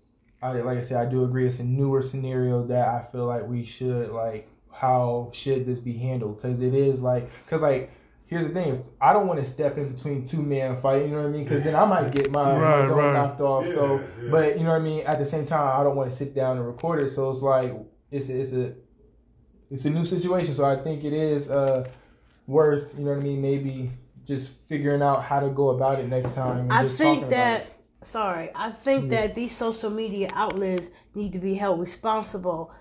[0.42, 1.48] I like I said, I do agree.
[1.48, 4.50] It's a newer scenario that I feel like we should like.
[4.72, 6.42] How should this be handled?
[6.42, 7.92] Because it is like, because like.
[8.26, 11.10] Here's the thing: I don't want to step in between two men fighting.
[11.10, 11.44] You know what I mean?
[11.44, 13.14] Because then I might get my, Right, right.
[13.14, 13.68] knocked off.
[13.70, 14.32] so, Yeah, yeah.
[14.32, 15.06] but you know what I mean.
[15.06, 17.10] At the same time, I don't want to sit down and record it.
[17.10, 17.74] So it's like
[18.10, 18.74] it's a, it's a
[19.74, 20.54] it's a new situation.
[20.54, 21.88] So I think it is uh
[22.48, 23.42] worth you know what I mean.
[23.42, 23.92] Maybe
[24.26, 26.58] just figuring out how to go about it next time.
[26.60, 27.68] And I just think that
[28.04, 32.72] sorry, I think that these social media outlets need to be held responsible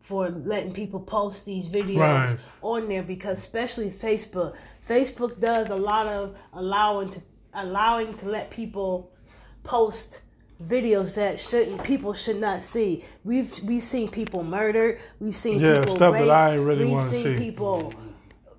[0.00, 2.38] for letting people post these videos Right.
[2.62, 4.56] on there because especially Facebook.
[4.86, 7.20] Facebook does a lot of allowing to
[7.54, 9.12] allowing to let people
[9.62, 10.22] post
[10.62, 13.04] videos that shouldn't people should not see.
[13.24, 16.84] We've we've seen people murdered, we've seen Yeah, people stuff that raped, I ain't really
[16.84, 17.42] we've wanna seen see.
[17.44, 17.94] people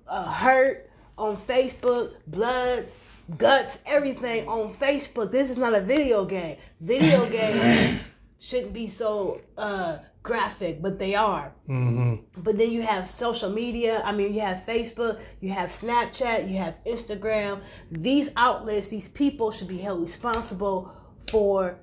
[0.08, 2.86] uh, hurt on Facebook, blood,
[3.38, 5.30] guts, everything on Facebook.
[5.30, 6.56] This is not a video game.
[6.80, 8.00] Video games
[8.40, 11.52] shouldn't be so uh, graphic, but they are.
[11.66, 14.02] hmm But then you have social media.
[14.04, 17.60] I mean, you have Facebook, you have Snapchat, you have Instagram.
[17.92, 20.92] These outlets, these people should be held responsible
[21.30, 21.78] for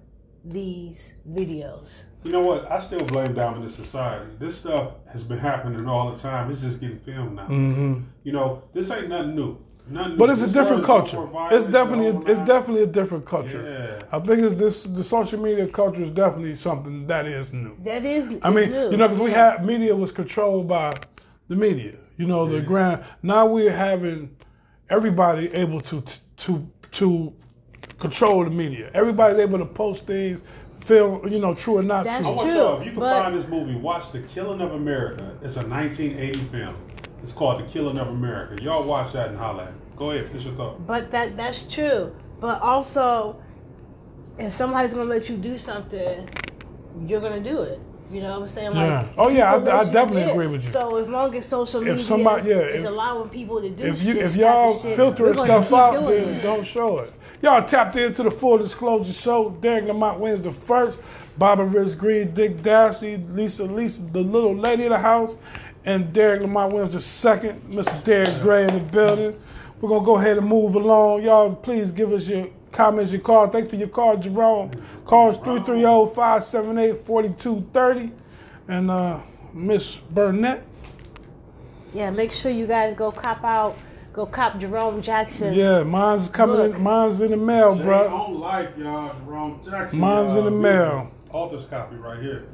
[0.50, 2.06] these videos.
[2.24, 2.70] You know what?
[2.72, 4.32] I still blame dominant society.
[4.40, 6.50] This stuff has been happening all the time.
[6.52, 7.46] It's just getting filmed now.
[7.46, 9.58] hmm You know, this ain't nothing new.
[9.88, 10.18] Nothing new.
[10.18, 11.30] But it's a different culture.
[11.52, 14.00] It's definitely the whole it's definitely a different culture.
[14.02, 14.18] Yeah.
[14.18, 17.78] I think it's this the social media culture is definitely something that is new.
[17.84, 18.92] That is, new I mean, new.
[18.92, 21.00] you know, because we had media was controlled by
[21.48, 21.96] the media.
[22.18, 23.04] You know, the grand.
[23.24, 24.36] Now we're having
[24.90, 26.04] everybody able to
[26.38, 27.34] to to
[28.00, 28.90] control the media.
[28.94, 30.42] Everybody's able to post things,
[30.80, 31.28] film.
[31.28, 32.36] You know, true or not That's I true.
[32.38, 35.38] want True, y'all, if you can but- find this movie, watch The Killing of America.
[35.44, 36.76] It's a 1980 film.
[37.22, 38.62] It's called The Killing of America.
[38.64, 39.74] Y'all watch that and holla.
[39.98, 40.88] Go ahead, finish your thought.
[40.88, 42.16] But that that's true.
[42.40, 43.42] But also
[44.38, 46.30] if somebody's gonna let you do something,
[47.06, 47.80] you're gonna do it.
[48.12, 48.74] You know what I'm saying?
[48.74, 49.06] Like, Yeah.
[49.18, 50.30] Oh, yeah, I- I definitely live.
[50.32, 50.70] agree with you.
[50.72, 53.84] So as long as social media somebody- is, yeah, is if- allowing people to do
[53.84, 56.42] If you this if y'all shit, filtering stuff out, then it.
[56.42, 57.14] don't show it.
[57.44, 59.50] Y'all tapped into the full disclosure show.
[59.62, 60.98] Derek Lamont wins the first.
[61.38, 65.38] Bobby Rich Green, Dick Dasty, Lisa Lisa, the little lady of the house,
[65.86, 67.62] and Derek Lamont wins the second.
[67.72, 68.04] Mr.
[68.04, 69.36] Derek Gray in the building.
[69.80, 71.24] We're gonna go ahead and move along.
[71.24, 73.48] Y'all, please give us your comments, your call.
[73.48, 74.72] Thanks for your call, Jerome.
[75.06, 78.12] Call us 330-578-4230.
[78.68, 79.20] And uh,
[79.54, 80.64] Miss Burnett.
[81.94, 83.76] Yeah, make sure you guys go cop out,
[84.14, 85.56] go cop Jerome Jackson.
[85.56, 86.58] Yeah, mine's coming.
[86.58, 86.76] Look.
[86.76, 88.16] In, mine's in the mail, Jay bro.
[88.16, 89.16] on life, y'all.
[89.26, 90.00] Jerome Jackson.
[90.00, 90.46] Mine's in y'all.
[90.46, 91.12] the mail.
[91.32, 92.48] Author's copy right here.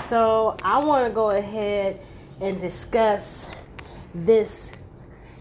[0.00, 2.00] So I want to go ahead
[2.40, 3.48] and discuss
[4.14, 4.70] this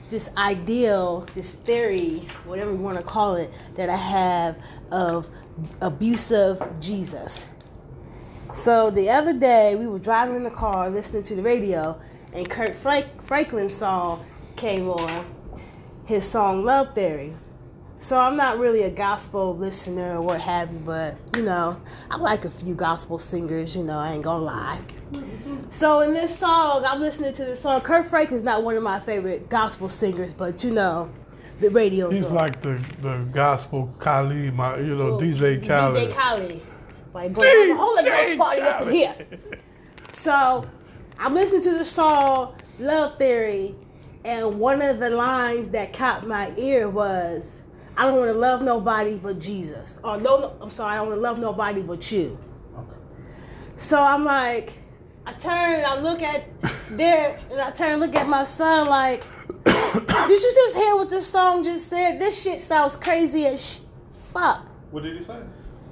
[0.10, 4.58] this ideal, this theory, whatever you want to call it, that I have
[4.91, 5.30] of
[5.82, 7.49] abusive Jesus.
[8.53, 11.99] So the other day we were driving in the car listening to the radio,
[12.34, 15.26] and Kirk Frank- Franklin's song came on,
[16.05, 17.36] his song Love Theory.
[18.00, 21.82] So I'm not really a gospel listener or what have you, but you know,
[22.12, 24.80] I like a few gospel singers, you know, I ain't gonna lie.
[25.70, 27.82] So in this song, I'm listening to this song.
[27.82, 31.10] Kirk Franklin's not one of my favorite gospel singers, but you know,
[31.60, 32.10] the radio.
[32.10, 36.14] He's like the, the gospel Khalid, my you know DJ DJ Khaled.
[36.14, 36.62] Khaled.
[37.14, 39.16] Like going a Holy Ghost party up in here.
[40.10, 40.68] So
[41.18, 43.76] I'm listening to the song Love Theory,
[44.24, 47.57] and one of the lines that caught my ear was,
[47.98, 51.08] "I don't want to love nobody but Jesus." Or no, no I'm sorry, I don't
[51.08, 52.38] want to love nobody but you.
[52.78, 52.98] Okay.
[53.78, 54.74] So I'm like,
[55.26, 56.45] I turn and I look at
[56.98, 59.24] Derek, and I turn and look at my son like,
[59.66, 62.20] did you just hear what this song just said?
[62.20, 63.80] This shit sounds crazy as sh-
[64.32, 64.66] fuck.
[64.91, 65.39] What did he say?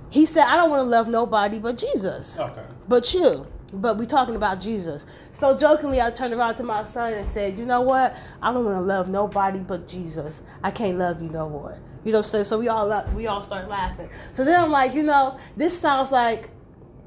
[0.10, 2.64] He said, I don't want to love nobody but Jesus, Okay.
[2.88, 3.46] but you.
[3.74, 5.06] But we talking about Jesus.
[5.32, 8.16] So jokingly, I turned around to my son and said, you know what?
[8.42, 10.44] I don't want to love nobody but Jesus.
[10.64, 11.78] I can't love you no more.
[12.04, 12.46] You know what I'm saying?
[12.46, 14.10] So we all we all start laughing.
[14.32, 16.50] So then I'm like, you know, this sounds like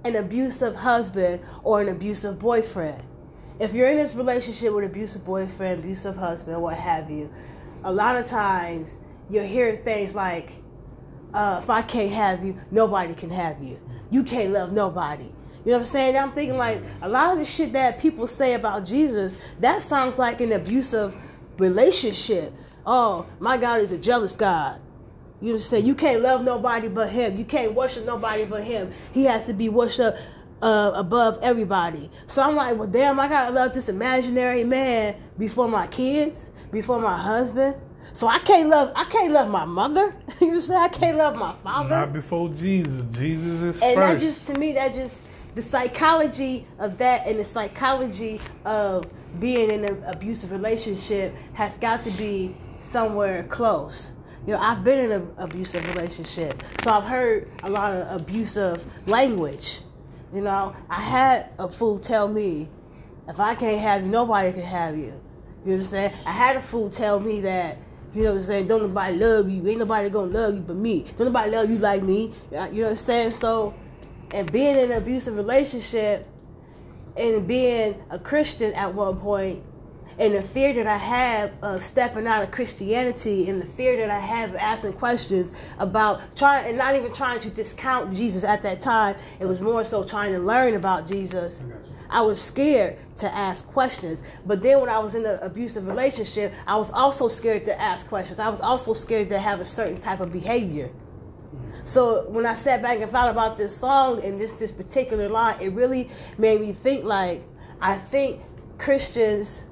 [0.04, 3.02] an abusive husband or an abusive boyfriend.
[3.60, 7.32] If you're in this relationship with an abusive boyfriend, abusive husband, what have you,
[7.84, 8.98] a lot of times
[9.30, 10.52] you'll hear things like,
[11.34, 13.80] uh, if I can't have you, nobody can have you.
[14.10, 15.30] You can't love nobody.
[15.68, 16.16] You know what I'm saying?
[16.16, 20.18] I'm thinking like a lot of the shit that people say about Jesus, that sounds
[20.18, 21.14] like an abusive
[21.58, 22.54] relationship.
[22.86, 24.80] Oh, my God is a jealous God.
[25.42, 25.86] You understand?
[25.86, 27.36] You can't love nobody but him.
[27.36, 28.94] You can't worship nobody but him.
[29.12, 30.18] He has to be worshipped
[30.62, 32.10] uh, above everybody.
[32.28, 36.98] So I'm like, well, damn, I gotta love this imaginary man before my kids, before
[36.98, 37.76] my husband.
[38.14, 40.16] So I can't love, I can't love my mother.
[40.40, 41.90] you say I can't love my father.
[41.90, 43.04] Not before Jesus.
[43.14, 45.24] Jesus is And that just to me, that just
[45.58, 49.04] the psychology of that and the psychology of
[49.40, 54.12] being in an abusive relationship has got to be somewhere close.
[54.46, 58.86] You know, I've been in an abusive relationship, so I've heard a lot of abusive
[59.08, 59.80] language.
[60.32, 62.68] You know, I had a fool tell me,
[63.26, 65.06] if I can't have you, nobody can have you.
[65.06, 65.18] You know
[65.64, 66.12] what I'm saying?
[66.24, 67.78] I had a fool tell me that,
[68.14, 69.66] you know what I'm saying, don't nobody love you.
[69.66, 71.04] Ain't nobody gonna love you but me.
[71.16, 72.32] Don't nobody love you like me.
[72.56, 73.32] Uh, you know what I'm saying?
[73.32, 73.74] So,
[74.32, 76.26] and being in an abusive relationship
[77.16, 79.62] and being a Christian at one point,
[80.18, 84.10] and the fear that I have of stepping out of Christianity, and the fear that
[84.10, 88.62] I have of asking questions about trying, and not even trying to discount Jesus at
[88.62, 91.62] that time, it was more so trying to learn about Jesus.
[92.10, 94.22] I was scared to ask questions.
[94.46, 98.08] But then when I was in an abusive relationship, I was also scared to ask
[98.08, 98.38] questions.
[98.38, 100.90] I was also scared to have a certain type of behavior.
[101.84, 105.60] So when I sat back and thought about this song and this this particular line,
[105.60, 107.42] it really made me think like
[107.80, 108.40] I think
[108.78, 109.64] Christians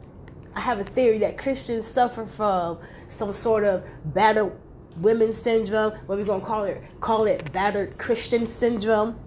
[0.55, 2.79] I have a theory that Christians suffer from
[3.09, 4.53] some sort of battered
[4.97, 9.19] women syndrome, what we're gonna call it call it battered Christian syndrome.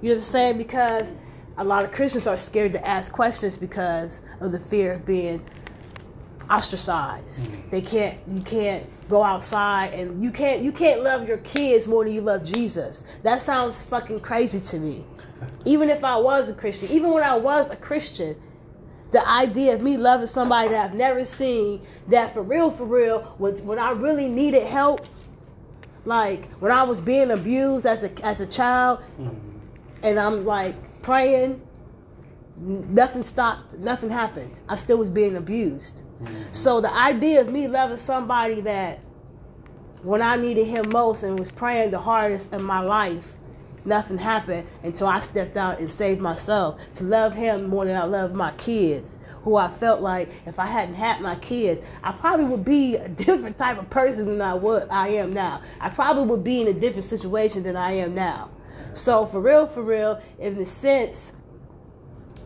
[0.00, 0.58] You know what I'm saying?
[0.58, 1.12] Because
[1.58, 5.44] a lot of Christians are scared to ask questions because of the fear of being
[6.50, 7.50] ostracized.
[7.50, 7.70] Mm-hmm.
[7.70, 12.04] They can't you can't go outside and you can't you can't love your kids more
[12.04, 13.04] than you love Jesus.
[13.22, 15.04] That sounds fucking crazy to me.
[15.64, 18.36] Even if I was a Christian, even when I was a Christian,
[19.10, 23.22] the idea of me loving somebody that I've never seen, that for real, for real,
[23.38, 25.06] when, when I really needed help,
[26.04, 29.36] like when I was being abused as a as a child, mm-hmm.
[30.02, 31.60] and I'm like praying,
[32.58, 34.52] nothing stopped, nothing happened.
[34.68, 36.02] I still was being abused.
[36.22, 36.52] Mm-hmm.
[36.52, 39.00] So the idea of me loving somebody that
[40.02, 43.34] when I needed him most and was praying the hardest in my life,
[43.84, 48.04] nothing happened until I stepped out and saved myself to love him more than I
[48.04, 49.18] love my kids.
[49.42, 53.08] Who I felt like if I hadn't had my kids, I probably would be a
[53.26, 55.62] different type of person than I would I am now.
[55.80, 58.50] I probably would be in a different situation than I am now.
[58.92, 61.32] So for real, for real, in the sense,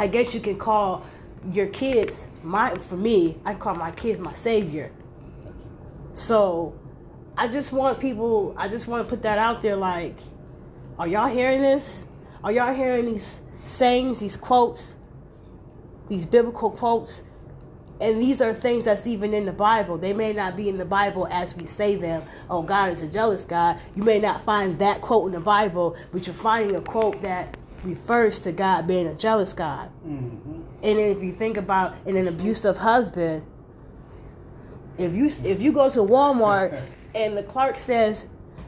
[0.00, 1.04] I guess you can call
[1.52, 4.90] your kids my for me, I call my kids my savior.
[6.14, 6.74] So
[7.36, 10.16] I just want people I just want to put that out there like
[10.98, 12.06] are y'all hearing this?
[12.42, 14.96] Are y'all hearing these sayings, these quotes,
[16.08, 17.22] these biblical quotes?
[18.00, 19.98] And these are things that's even in the Bible.
[19.98, 22.22] They may not be in the Bible as we say them.
[22.48, 23.78] Oh, God is a jealous God.
[23.94, 27.58] You may not find that quote in the Bible, but you're finding a quote that
[27.84, 29.90] refers to God being a jealous God.
[30.06, 30.60] Mm-hmm.
[30.82, 33.44] And if you think about in an abusive husband,
[34.98, 36.80] if you if you go to Walmart
[37.14, 38.26] and the clerk says,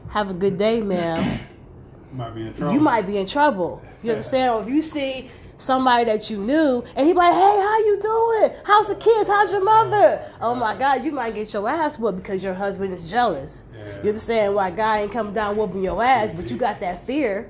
[0.09, 1.39] "Have a good day, ma'am,"
[2.13, 2.73] Might be in trouble.
[2.73, 3.81] you might be in trouble.
[4.03, 4.53] You understand?
[4.53, 8.51] Or if you see somebody that you knew and he like, "Hey, how you doing?
[8.63, 9.27] How's the kids?
[9.27, 12.93] How's your mother?" Oh my God, you might get your ass whooped because your husband
[12.93, 13.63] is jealous.
[13.75, 14.01] Yeah.
[14.03, 17.49] You understand why guy ain't coming down whooping your ass, but you got that fear.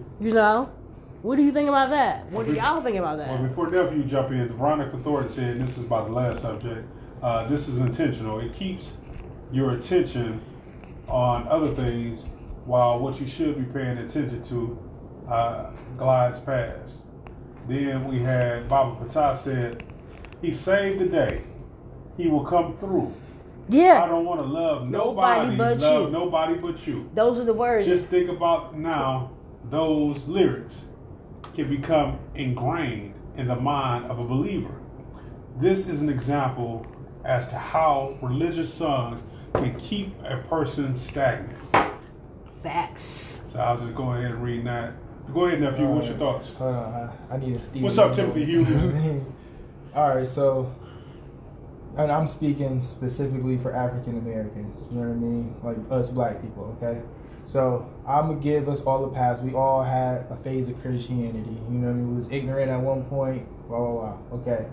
[0.00, 0.28] That's pretty deep.
[0.28, 0.72] You know?
[1.22, 2.30] What do you think about that?
[2.30, 3.28] What do y'all think about that?
[3.28, 6.88] Well, before nephew jump in, Veronica Thornton said, and this is about the last subject.
[7.22, 8.40] Uh, this is intentional.
[8.40, 8.94] It keeps
[9.52, 10.40] your attention
[11.08, 12.26] on other things
[12.64, 14.78] while what you should be paying attention to
[15.30, 16.98] uh, glides past.
[17.68, 19.84] Then we had Baba Patah said,
[20.40, 21.42] "He saved the day.
[22.16, 23.12] He will come through.
[23.68, 24.02] Yeah.
[24.02, 26.10] I don't want to love Nobody nobody, but love you.
[26.10, 27.86] nobody but you." those are the words.
[27.86, 29.32] Just think about now
[29.70, 30.86] those lyrics
[31.54, 34.74] can become ingrained in the mind of a believer.
[35.58, 36.86] This is an example
[37.24, 39.22] as to how religious songs
[39.54, 41.56] can keep a person stagnant.
[42.62, 43.40] Facts.
[43.52, 44.94] So I'll just go ahead and read that.
[45.32, 45.86] Go ahead, nephew.
[45.86, 46.50] What's your thoughts?
[46.60, 47.82] I, I need a Steve.
[47.82, 48.68] What's up, Timothy Hughes?
[49.94, 50.72] All right, so,
[51.96, 54.86] and I'm speaking specifically for African Americans.
[54.90, 55.54] You know what I mean?
[55.62, 57.00] Like us black people, okay?
[57.50, 59.40] So I'm gonna give us all a pass.
[59.40, 61.58] We all had a phase of Christianity.
[61.68, 62.10] You know I mean?
[62.10, 63.44] We was ignorant at one point.
[63.66, 64.38] Blah blah blah.
[64.38, 64.66] Okay,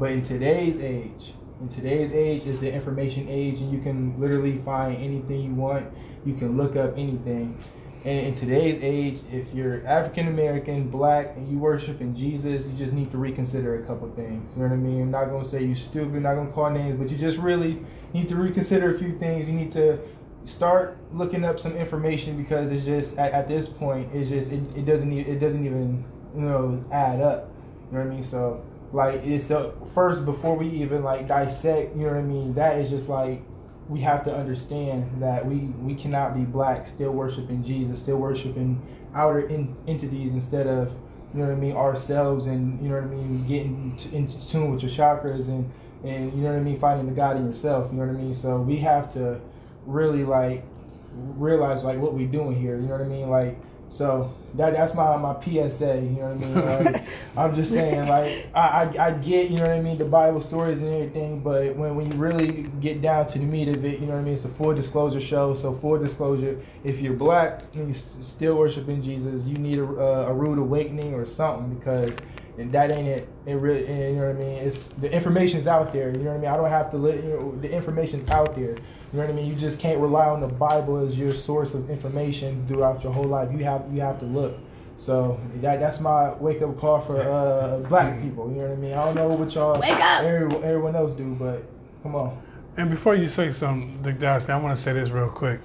[0.00, 4.58] but in today's age, in today's age is the information age, and you can literally
[4.64, 5.86] find anything you want.
[6.26, 7.56] You can look up anything.
[8.04, 12.72] And in today's age, if you're African American, black, and you worship in Jesus, you
[12.76, 14.52] just need to reconsider a couple things.
[14.56, 15.02] You know what I mean?
[15.02, 17.80] I'm not gonna say you're stupid, not gonna call names, but you just really
[18.12, 19.46] need to reconsider a few things.
[19.46, 20.00] You need to
[20.44, 24.60] start looking up some information because it's just at, at this point, it's just it,
[24.76, 27.50] it doesn't e- it doesn't even you know add up.
[27.90, 28.24] You know what I mean?
[28.24, 31.96] So like it's the first before we even like dissect.
[31.96, 32.54] You know what I mean?
[32.54, 33.42] That is just like
[33.88, 38.80] we have to understand that we we cannot be black still worshiping Jesus, still worshiping
[39.14, 40.92] outer in, entities instead of
[41.32, 44.40] you know what I mean ourselves, and you know what I mean getting t- in
[44.40, 45.70] tune with your chakras and
[46.04, 47.90] and you know what I mean finding the God in yourself.
[47.90, 48.34] You know what I mean.
[48.34, 49.40] So we have to
[49.86, 50.64] really like
[51.12, 52.76] realize like what we're doing here.
[52.76, 53.28] You know what I mean?
[53.28, 53.58] Like
[53.94, 55.94] so that that's my my PSA.
[55.96, 56.84] You know what I mean?
[56.94, 57.04] Like,
[57.36, 60.42] I'm just saying like I, I I get you know what I mean the Bible
[60.42, 64.00] stories and everything, but when when you really get down to the meat of it,
[64.00, 64.34] you know what I mean?
[64.34, 65.54] It's a full disclosure show.
[65.54, 69.84] So full disclosure, if you're black and you st- still worshiping Jesus, you need a,
[69.84, 72.16] a rude awakening or something because.
[72.56, 73.28] And that ain't it.
[73.46, 74.58] It really, you know what I mean.
[74.58, 76.12] It's the information's out there.
[76.12, 76.50] You know what I mean.
[76.50, 78.76] I don't have to let you know the information's out there.
[79.14, 79.46] You know what I mean?
[79.46, 83.22] You just can't rely on the Bible as your source of information throughout your whole
[83.22, 83.48] life.
[83.52, 84.58] You have you have to look.
[84.96, 88.50] So that that's my wake up call for uh, black people.
[88.50, 88.92] You know what I mean?
[88.92, 90.24] I don't know what y'all Wake up!
[90.24, 91.62] everyone, everyone else do, but
[92.02, 92.42] come on.
[92.76, 95.60] And before you say something, Dick Dastey, I want to say this real quick.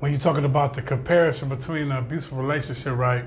[0.00, 3.24] When you're talking about the comparison between an abusive relationship, right,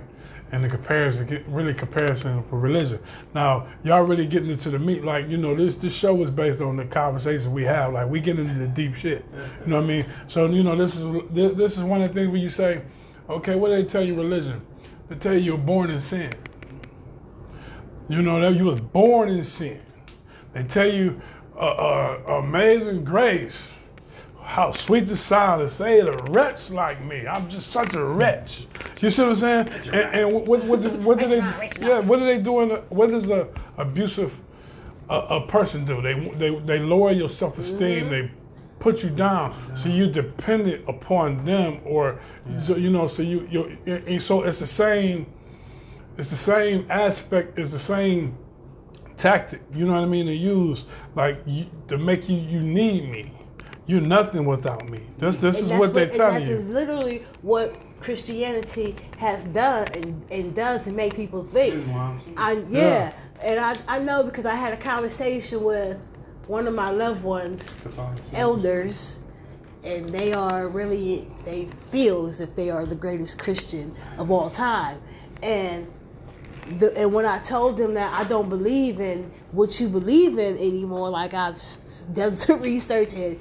[0.54, 3.00] and the comparison, really comparison for religion.
[3.34, 6.62] Now, y'all really getting into the meat, like you know, this this show is based
[6.62, 7.92] on the conversation we have.
[7.92, 9.26] Like we get into the deep shit.
[9.62, 10.06] You know what I mean?
[10.28, 12.84] So you know, this is this, this is one of the things where you say,
[13.28, 14.62] okay, what do they tell you religion?
[15.10, 16.32] They tell you you're born in sin.
[18.08, 19.82] You know that you was born in sin.
[20.54, 21.20] They tell you,
[21.56, 23.58] uh, uh, amazing grace,
[24.44, 27.26] how sweet the sound to say it, a wretch like me.
[27.28, 28.68] I'm just such a wretch.
[29.02, 29.68] You see what I'm saying?
[29.94, 31.38] And, and what, what, what, what do they?
[31.80, 32.60] Yeah, what do they do?
[32.62, 34.40] In a, what does a abusive
[35.10, 36.02] a, a person do?
[36.02, 38.10] They they they lower your self esteem.
[38.10, 38.32] They
[38.80, 42.20] put you down, so you're dependent upon them, or
[42.64, 45.26] so, you know, so you you and so it's the same.
[46.18, 47.58] It's the same aspect.
[47.58, 48.38] It's the same
[49.18, 49.62] tactic.
[49.74, 50.28] You know what I mean?
[50.28, 50.86] To use
[51.16, 53.32] like you, to make you you need me.
[53.86, 55.02] You're nothing without me.
[55.18, 59.88] This this And is what they're and telling that's is literally what Christianity has done
[59.94, 61.76] and, and does to make people think.
[61.76, 62.22] Islam.
[62.38, 63.14] I yeah, Yeah.
[63.42, 65.98] and I I know because I had a conversation with
[66.48, 67.82] one of my loved ones,
[68.34, 69.20] elders,
[69.84, 74.50] and they are really they feel as if they are the greatest Christian of all
[74.50, 75.00] time,
[75.42, 75.88] and.
[76.80, 80.56] The, and when I told them that I don't believe in what you believe in
[80.56, 81.62] anymore, like I've
[82.14, 83.38] done some research and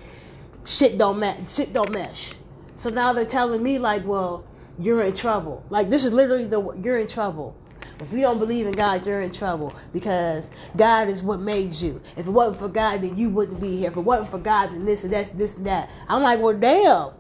[0.65, 2.35] shit don't match, shit don't mesh.
[2.75, 4.45] So now they're telling me like, well,
[4.79, 5.65] you're in trouble.
[5.71, 7.57] Like this is literally the you're in trouble.
[8.01, 12.01] If you don't believe in God, you're in trouble because God is what made you.
[12.17, 13.91] If it wasn't for God, then you wouldn't be here.
[13.91, 15.91] If it wasn't for God, then this and that's this and that.
[16.09, 17.13] I'm like, well, damn.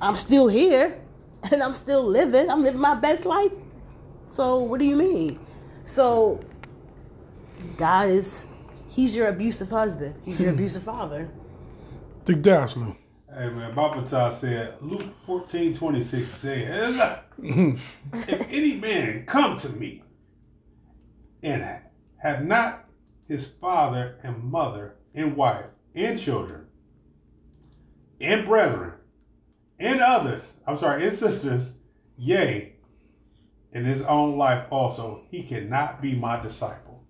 [0.00, 1.00] I'm still here,
[1.52, 2.50] and I'm still living.
[2.50, 3.52] I'm living my best life.
[4.26, 5.38] So what do you mean?
[5.84, 6.40] So
[7.76, 8.46] God is,
[8.88, 10.14] He's your abusive husband.
[10.24, 11.28] He's your abusive father.
[12.24, 12.96] Dick Dassler.
[13.28, 17.00] Hey man, Baba Ta said, Luke fourteen twenty six says,
[17.42, 17.80] If
[18.48, 20.04] any man come to me
[21.42, 21.80] and
[22.18, 22.84] have not
[23.26, 25.64] his father and mother and wife
[25.96, 26.66] and children
[28.20, 28.92] and brethren
[29.80, 31.72] and others, I'm sorry, and sisters,
[32.16, 32.76] yea,
[33.72, 37.02] in his own life also, he cannot be my disciple.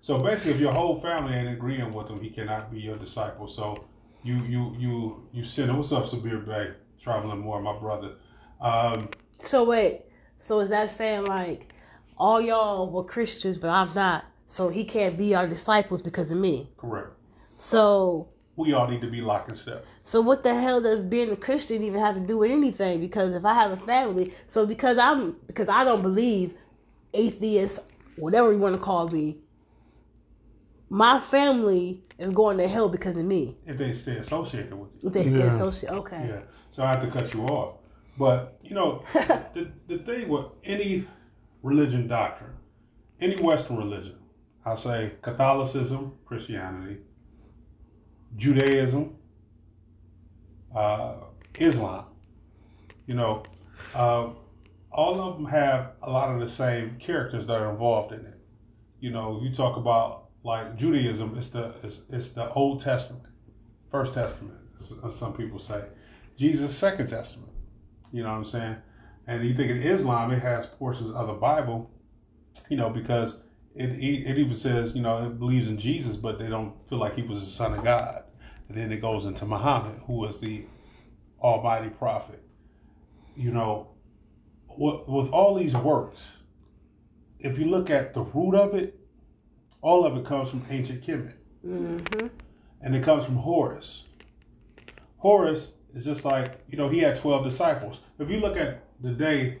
[0.00, 3.48] So basically, if your whole family ain't agreeing with him, he cannot be your disciple.
[3.48, 3.86] So
[4.22, 5.76] you you you you sinner.
[5.76, 6.72] What's up, Sabir Bay?
[7.00, 8.12] Traveling more, my brother.
[8.60, 9.08] Um,
[9.40, 10.02] So wait,
[10.38, 11.72] so is that saying like
[12.16, 14.24] all y'all were Christians, but I'm not?
[14.46, 16.70] So he can't be our disciples because of me.
[16.76, 17.08] correct.
[17.56, 19.84] So We all need to be lock and step.
[20.02, 23.00] so what the hell does being a Christian even have to do with anything?
[23.00, 26.54] Because if I have a family, so because I'm because I don't believe
[27.14, 27.80] atheist,
[28.16, 29.38] whatever you want to call me,
[30.92, 33.56] my family is going to hell because of me.
[33.66, 35.08] If they stay associated with you.
[35.08, 35.48] If they stay Yeah.
[35.48, 36.26] associated, okay.
[36.28, 36.40] Yeah.
[36.70, 37.76] So I have to cut you off.
[38.18, 39.02] But you know,
[39.54, 41.08] the the thing with any
[41.62, 42.52] religion doctrine,
[43.22, 44.18] any Western religion,
[44.66, 46.98] I say Catholicism, Christianity,
[48.36, 49.16] Judaism,
[50.76, 51.14] uh,
[51.58, 52.04] Islam.
[53.06, 53.44] You know,
[53.94, 54.28] uh,
[54.92, 58.38] all of them have a lot of the same characters that are involved in it.
[59.00, 61.74] You know, you talk about like Judaism, it's the
[62.10, 63.24] it's, the Old Testament,
[63.90, 64.58] First Testament,
[65.12, 65.84] some people say.
[66.36, 67.52] Jesus' Second Testament.
[68.12, 68.76] You know what I'm saying?
[69.26, 71.90] And you think in Islam, it has portions of the Bible,
[72.68, 73.42] you know, because
[73.74, 77.14] it it even says, you know, it believes in Jesus, but they don't feel like
[77.14, 78.24] he was the son of God.
[78.68, 80.64] And then it goes into Muhammad, who was the
[81.40, 82.42] Almighty Prophet.
[83.36, 83.88] You know,
[84.68, 86.32] with, with all these works,
[87.38, 88.98] if you look at the root of it,
[89.82, 91.34] all of it comes from ancient Kemet.
[91.66, 92.28] Mm-hmm.
[92.80, 94.06] And it comes from Horus.
[95.18, 98.00] Horus is just like, you know, he had 12 disciples.
[98.18, 99.58] If you look at the day,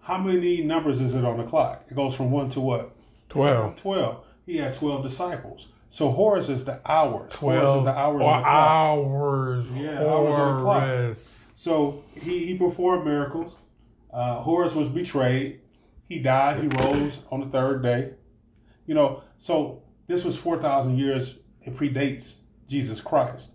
[0.00, 1.84] how many numbers is it on the clock?
[1.90, 2.96] It goes from 1 to what?
[3.28, 3.76] Twelve.
[3.80, 4.24] 12.
[4.46, 5.68] He had 12 disciples.
[5.90, 7.34] So Horus is the hours.
[7.34, 8.46] Horus Twelve is the hours or the clock.
[8.46, 9.66] hours.
[9.74, 10.82] Yeah, hours on the clock.
[10.82, 11.50] Horus.
[11.54, 13.54] So he, he performed miracles.
[14.12, 15.60] Uh, Horus was betrayed.
[16.08, 16.60] He died.
[16.60, 18.14] He rose on the third day.
[18.86, 21.38] You know, so this was 4,000 years.
[21.62, 22.36] It predates
[22.68, 23.52] Jesus Christ.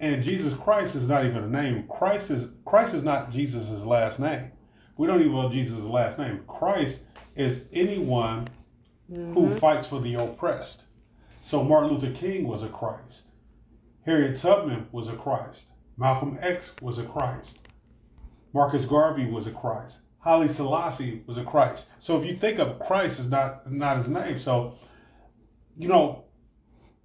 [0.00, 1.86] And Jesus Christ is not even a name.
[1.88, 4.50] Christ is Christ is not Jesus' last name.
[4.96, 6.42] We don't even know Jesus' last name.
[6.46, 7.00] Christ
[7.34, 8.48] is anyone
[9.08, 9.58] who mm-hmm.
[9.58, 10.82] fights for the oppressed.
[11.42, 13.24] So Martin Luther King was a Christ.
[14.04, 15.66] Harriet Tubman was a Christ.
[15.96, 17.58] Malcolm X was a Christ.
[18.52, 20.00] Marcus Garvey was a Christ.
[20.20, 21.86] Haile Selassie was a Christ.
[22.00, 24.76] So if you think of Christ as not not his name, so
[25.76, 26.24] you know,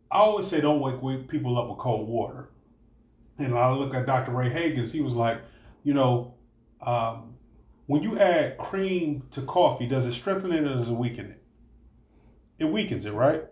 [0.10, 2.50] I always say don't wake, people up with cold water.
[3.38, 4.32] And I look at Dr.
[4.32, 5.42] Ray Hagins, he was like,
[5.84, 6.36] you know,
[6.82, 7.36] um,
[7.88, 11.44] when you add cream to coffee, does it strengthen it or does it weaken it?
[12.60, 13.44] It weakens it, right?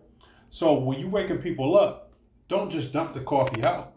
[0.50, 2.12] So when you're waking people up,
[2.48, 3.94] don't just dump the coffee out.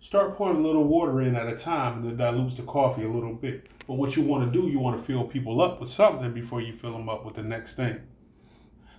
[0.00, 3.08] Start pouring a little water in at a time and it dilutes the coffee a
[3.08, 3.68] little bit.
[3.86, 6.60] But what you want to do, you want to fill people up with something before
[6.60, 8.00] you fill them up with the next thing.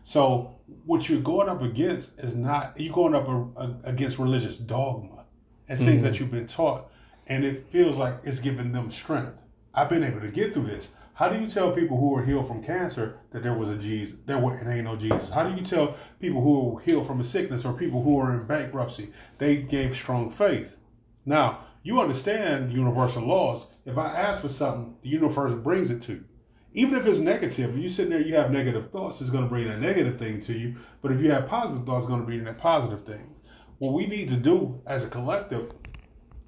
[0.03, 4.57] So what you're going up against is not you're going up a, a- against religious
[4.57, 5.25] dogma
[5.67, 6.23] and things that mm-hmm.
[6.23, 6.91] you've been taught,
[7.27, 9.37] and it feels like it's giving them strength.
[9.73, 10.89] I've been able to get through this.
[11.15, 14.17] How do you tell people who are healed from cancer that there was a Jesus?
[14.25, 15.29] There ain't no Jesus.
[15.29, 18.33] How do you tell people who are healed from a sickness or people who are
[18.33, 19.13] in bankruptcy?
[19.37, 20.77] They gave strong faith.
[21.25, 23.67] Now, you understand universal laws.
[23.85, 26.25] If I ask for something, the universe brings it to you.
[26.73, 29.49] Even if it's negative, if you sitting there, you have negative thoughts, it's going to
[29.49, 30.75] bring a negative thing to you.
[31.01, 33.35] But if you have positive thoughts, it's going to bring that positive thing.
[33.77, 35.71] What we need to do as a collective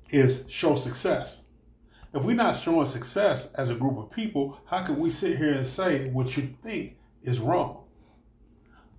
[0.10, 1.42] is show success.
[2.14, 5.54] If we're not showing success as a group of people, how can we sit here
[5.54, 7.84] and say what you think is wrong?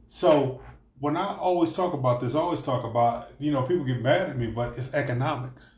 [0.08, 0.60] So
[1.00, 4.30] when I always talk about this, I always talk about, you know, people get mad
[4.30, 5.76] at me, but it's economics.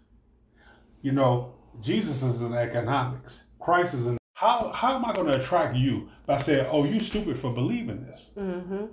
[1.01, 3.45] You know, Jesus is in economics.
[3.61, 4.18] Christ is in.
[4.39, 8.05] How, how am I going to attract you by saying, oh, you stupid for believing
[8.05, 8.31] this?
[8.39, 8.85] Mm-hmm.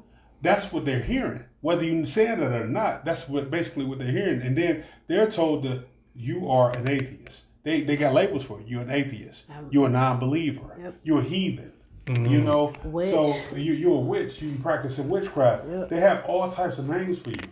[0.42, 1.44] That's what they're hearing.
[1.62, 4.42] Whether you saying it or not, that's what basically what they're hearing.
[4.42, 5.86] And then they're told that
[6.16, 7.44] you are an atheist.
[7.62, 8.66] They, they got labels for you.
[8.70, 9.46] You're an atheist.
[9.70, 10.80] You're a non-believer.
[10.82, 10.96] Yep.
[11.04, 11.74] You're a heathen.
[12.08, 13.12] You know, Witch.
[13.12, 14.42] so you, you're a witch.
[14.42, 15.68] You practicing witchcraft.
[15.70, 15.90] Yep.
[15.90, 17.50] They have all types of names for you,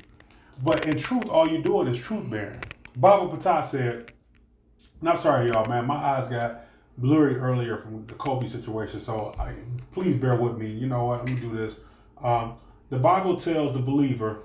[0.64, 2.60] but in truth, all you're doing is truth bearing.
[2.96, 4.14] Baba Patah said,
[5.00, 6.66] and I'm sorry, y'all, man, my eyes got
[6.98, 9.54] blurry earlier from the Kobe situation, so I,
[9.92, 10.70] please bear with me.
[10.70, 11.26] You know what?
[11.26, 11.80] Let me do this.
[12.22, 12.56] Um,
[12.90, 14.44] the Bible tells the believer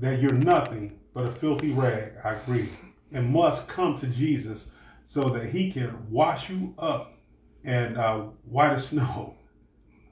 [0.00, 2.12] that you're nothing but a filthy rag.
[2.24, 2.68] I agree,
[3.12, 4.68] and must come to Jesus
[5.06, 7.14] so that He can wash you up
[7.64, 9.34] and uh, white as snow.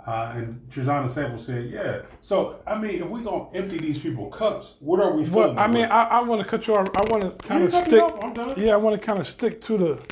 [0.06, 4.26] Uh, and Trizana Sample said, "Yeah." So I mean, if we're gonna empty these people
[4.26, 5.24] cups, what are we?
[5.24, 5.90] Well, I mean, with?
[5.90, 6.90] I, I want to cut you off.
[6.94, 8.02] I want to kind of stick.
[8.20, 8.62] I'm.
[8.62, 10.02] Yeah, I want to kind of stick to the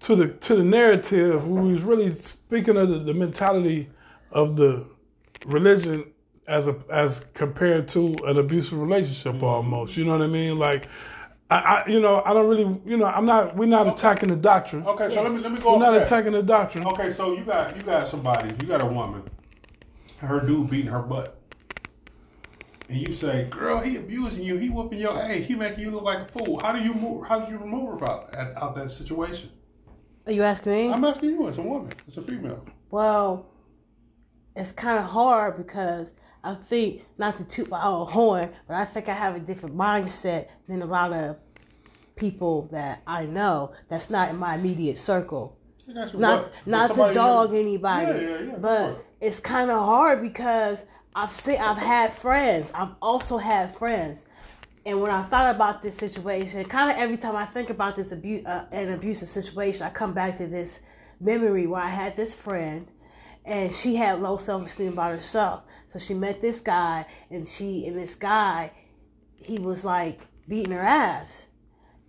[0.00, 1.46] to the to the narrative.
[1.46, 3.88] We was really speaking of the, the mentality
[4.30, 4.86] of the
[5.46, 6.04] religion
[6.46, 9.44] as a as compared to an abusive relationship, Mm-hmm.
[9.44, 9.96] almost.
[9.96, 10.58] You know what I mean?
[10.58, 10.88] Like,
[11.50, 14.36] I, I you know I don't really you know I'm not we're not attacking the
[14.36, 14.86] doctrine.
[14.86, 15.74] okay, so let me let me go.
[15.74, 16.06] We're not that.
[16.06, 16.86] attacking the doctrine.
[16.86, 19.22] Okay, so you got you got somebody, you got a woman,
[20.18, 21.36] her dude beating her butt,
[22.88, 26.02] and you say, "Girl, he abusing you, he whooping your ass, he making you look
[26.04, 27.26] like a fool." How do you move?
[27.28, 29.50] How do you remove her out, out, out that situation?
[30.26, 30.92] Are you asking me?
[30.92, 31.48] I'm asking you.
[31.48, 31.92] It's a woman.
[32.06, 32.64] It's a female.
[32.90, 33.46] Well,
[34.54, 36.14] it's kind of hard because
[36.44, 39.76] I think not to toot my own horn, but I think I have a different
[39.76, 41.36] mindset than a lot of
[42.16, 43.72] people that I know.
[43.88, 45.56] That's not in my immediate circle.
[45.86, 50.84] Not But- not to dog anybody, Yeah, yeah, yeah, but it's kind of hard because
[51.16, 52.70] I've seen I've had friends.
[52.74, 54.24] I've also had friends.
[54.90, 58.10] And when I thought about this situation, kind of every time I think about this
[58.10, 60.80] abuse, uh, an abusive situation, I come back to this
[61.20, 62.88] memory where I had this friend,
[63.44, 65.62] and she had low self esteem about herself.
[65.86, 68.72] So she met this guy, and she and this guy,
[69.36, 71.46] he was like beating her ass.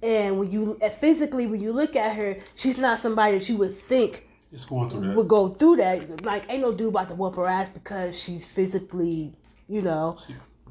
[0.01, 3.57] And when you uh, physically, when you look at her, she's not somebody that you
[3.57, 5.15] would think It's going through that.
[5.15, 6.25] would go through that.
[6.25, 9.35] Like, ain't no dude about to whoop her ass because she's physically,
[9.67, 10.17] you know,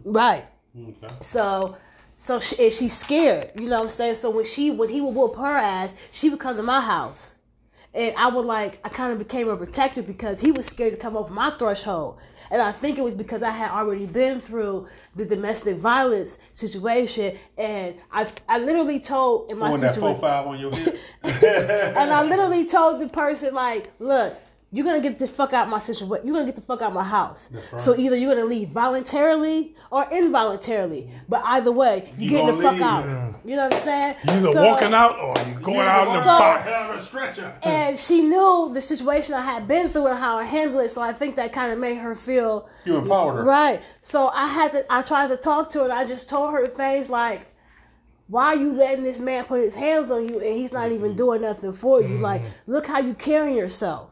[0.05, 0.45] right.
[0.77, 1.15] Okay.
[1.21, 1.77] So,
[2.21, 3.51] so she, and she's scared.
[3.55, 4.17] You know what I'm saying?
[4.17, 7.37] So when she, when he would whoop her ass, she would come to my house,
[7.95, 10.99] and I would like, I kind of became a protector because he was scared to
[10.99, 12.19] come over my threshold.
[12.51, 17.39] And I think it was because I had already been through the domestic violence situation,
[17.57, 20.73] and I, I literally told in my Throwing that four situation, on your
[21.23, 24.37] and I literally told the person like, look,
[24.73, 26.27] you're gonna get the fuck out my situation.
[26.27, 27.51] You're gonna get the fuck out my house.
[27.73, 27.81] right.
[27.81, 31.11] So either you're gonna leave voluntarily or involuntarily.
[31.29, 32.83] But either way, you're You getting the gonna fuck leave.
[32.83, 33.35] out.
[33.45, 34.17] You know what I'm saying?
[34.25, 36.73] You either So- walking out or you're going out in the So- box.
[36.73, 37.53] Have a stretcher.
[37.65, 40.91] And she knew the situation I had been through and how I handled it.
[40.91, 43.45] So I think that kind of made her feel You empowered her.
[43.45, 43.81] Right.
[44.03, 44.85] So I had to.
[44.93, 47.47] I tried to talk to her, and I just told her things like,
[48.29, 51.09] "Why are you letting this man put his hands on you, and he's not even
[51.11, 51.17] mm-hmm.
[51.17, 52.19] doing nothing for you?
[52.19, 52.73] Like, mm-hmm.
[52.73, 54.10] look how you carrying yourself.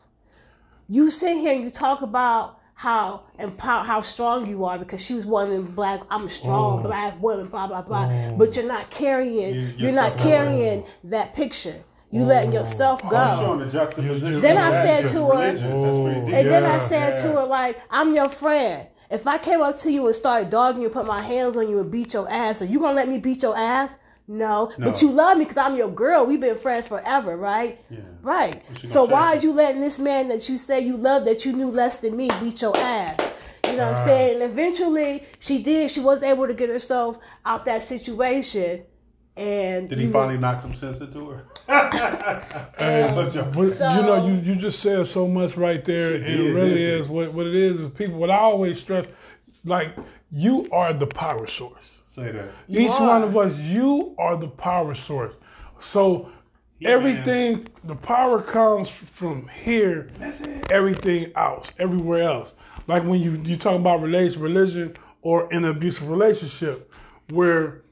[0.88, 5.12] You sit here and you talk about how empower, how strong you are because she
[5.12, 6.00] was one of them black.
[6.10, 7.48] I'm a strong black woman.
[7.48, 8.30] Blah blah blah.
[8.36, 9.54] But you're not carrying.
[9.54, 10.20] You- you're not yourself.
[10.20, 11.76] carrying that picture.
[12.10, 13.16] You letting yourself oh, go.
[13.16, 14.40] I'm showing the juxtaposition.
[14.40, 15.82] Then I said to her- religion.
[15.82, 16.36] That's.
[16.36, 18.86] And then I Yeah, said to her, like, I'm your friend.
[19.10, 21.80] If I came up to you and started dogging you put my hands on you
[21.80, 23.98] and beat your ass, are you gonna let me beat your ass?
[24.28, 24.70] No.
[24.78, 26.26] But you love me because I'm your girl.
[26.26, 27.80] We've been friends forever, right?
[27.88, 28.00] Yeah.
[28.20, 28.62] Right.
[28.84, 31.52] So gonna why is you letting this man that you say you love that you
[31.54, 33.34] knew less than me beat your ass?
[33.64, 34.42] You know what I'm saying?
[34.42, 35.90] And eventually she did.
[35.90, 38.84] She was able to get herself out that situation.
[39.36, 41.44] And Did he you- finally knock some sense into her?
[42.78, 43.14] I'm.
[43.52, 46.14] But, So- you know, you, you just said so much right there.
[46.14, 47.80] It did, really is what what it is.
[47.80, 48.18] Is people.
[48.18, 49.06] What I always stress,
[49.64, 49.94] like
[50.30, 51.97] you are the power source.
[52.18, 52.48] Say that.
[52.68, 53.06] Each are.
[53.06, 55.34] one of us, you are the power source.
[55.80, 56.30] So
[56.84, 60.10] everything, the power comes from here.
[60.70, 62.52] Everything else, everywhere else.
[62.86, 66.90] Like when you you talk about religion, religion, or an abusive relationship,
[67.30, 67.82] where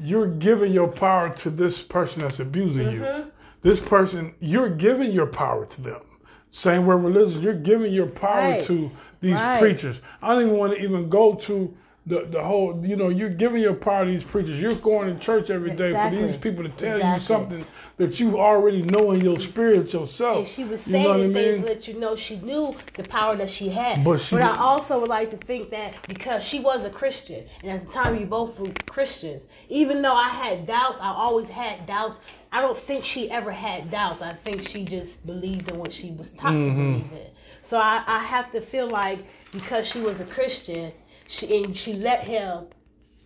[0.00, 3.00] you're giving your power to this person that's abusing you.
[3.00, 3.28] Mm-hmm.
[3.62, 6.00] This person, you're giving your power to them.
[6.50, 8.62] Same with religion, you're giving your power Right.
[8.64, 8.90] to
[9.20, 9.60] these Right.
[9.60, 10.02] preachers.
[10.20, 11.74] I don't even want to even go to
[12.06, 14.60] the the whole you know you're giving your power to these preachers.
[14.60, 16.20] You're going to church every day Exactly.
[16.20, 17.64] for these people to tell you something
[17.96, 20.36] that you already know in your spirit yourself.
[20.38, 21.62] And she was You know saying I things mean?
[21.66, 24.04] let you know she knew the power that she had.
[24.04, 27.70] But she I also would like to think that because she was a Christian, and
[27.72, 31.86] at the time you both were Christians, even though I had doubts, I always had
[31.86, 32.20] doubts.
[32.52, 34.22] I don't think she ever had doubts.
[34.22, 36.76] I think she just believed in what she was taught Mm-hmm.
[36.78, 37.30] to believe in.
[37.62, 39.20] So I, I have to feel like
[39.52, 40.92] because she was a Christian,
[41.26, 42.66] she and she let him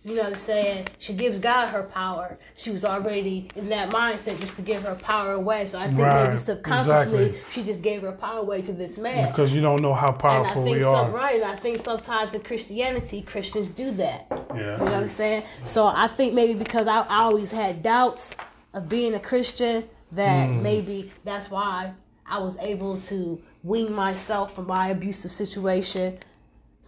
[0.05, 0.87] you know what I'm saying?
[0.97, 2.39] She gives God her power.
[2.55, 5.65] She was already in that mindset just to give her power away.
[5.67, 7.41] So I think Right, maybe subconsciously exactly.
[7.51, 9.27] she just gave her power away to this man.
[9.29, 11.11] because you don't know how and I powerful think we some, are.
[11.11, 14.25] right, and I think sometimes in Christianity Christians do that.
[14.55, 14.55] Yeah.
[14.55, 15.43] You know what I'm saying?
[15.65, 18.35] So I think maybe because I, I always had doubts
[18.73, 19.83] of being a Christian,
[20.13, 20.63] that Hmm.
[20.63, 21.91] maybe that's why
[22.25, 26.19] I was able to wean myself from my abusive situation.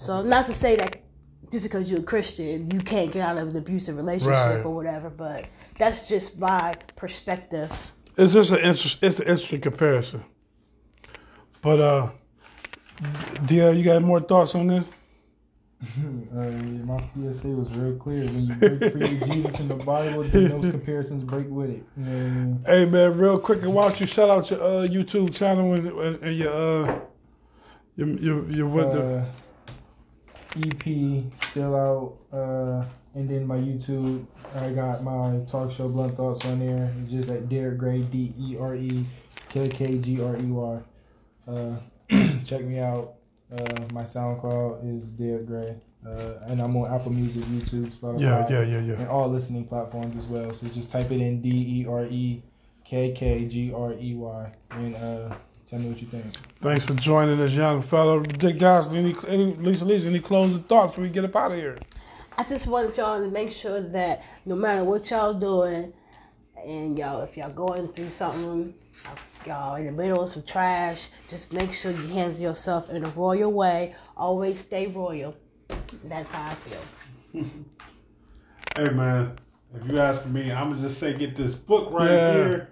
[0.02, 1.00] So not to say that
[1.52, 4.66] just because you're a Christian, you can't get out of an abusive relationship Right.
[4.66, 5.46] or whatever, but
[5.78, 7.70] that's just my perspective.
[8.18, 8.98] It's just an interest.
[9.04, 10.24] It's an interesting comparison.
[11.62, 12.10] But uh,
[13.46, 14.86] DL, you got more thoughts on this?
[16.32, 16.44] Uh,
[16.86, 18.24] my PSA was real clear.
[18.26, 21.84] When you break free with Jesus in the Bible, then those comparisons break with it.
[21.98, 22.64] You know I mean?
[22.66, 26.24] Hey man, real quick, why don't you shout out your uh, YouTube channel and, and,
[26.24, 27.00] and your uh,
[27.96, 29.26] your your, your what the Uh,
[30.58, 32.86] EP still out, uh,
[33.16, 34.26] and then my YouTube,
[34.56, 36.92] I got my talk show Blunt Thoughts on there.
[37.04, 39.06] It's just at Derekk Grey, D E R E
[39.50, 40.80] K K G R E Y.
[41.48, 41.76] Uh,
[42.46, 43.16] check me out.
[43.52, 45.76] Uh, my SoundCloud is Derekk Grey,
[46.06, 48.94] uh, and I'm on Apple Music, YouTube, Spotify, yeah yeah yeah yeah.
[48.96, 50.54] and all listening platforms as well.
[50.54, 52.44] So just type it in D E R E
[52.84, 55.36] K K G R E Y, and uh,
[55.72, 56.26] tell me what you think.
[56.62, 58.20] Thanks for joining us, young fellow.
[58.20, 61.58] Dick Johnson, any, any Lisa Lisa, any closing thoughts before we get up out of
[61.58, 61.80] here?
[62.38, 65.94] I just wanted y'all to make sure that no matter what y'all doing,
[66.66, 68.74] and y'all, if y'all going through something,
[69.46, 73.10] y'all in the middle of some trash, just make sure you handle yourself in a
[73.10, 73.96] royal way.
[74.18, 75.36] Always stay royal.
[76.04, 77.44] That's how I feel.
[78.78, 79.38] Hey man,
[79.76, 82.32] if you ask me, I'm gonna just say get this book right Yeah.
[82.32, 82.71] here.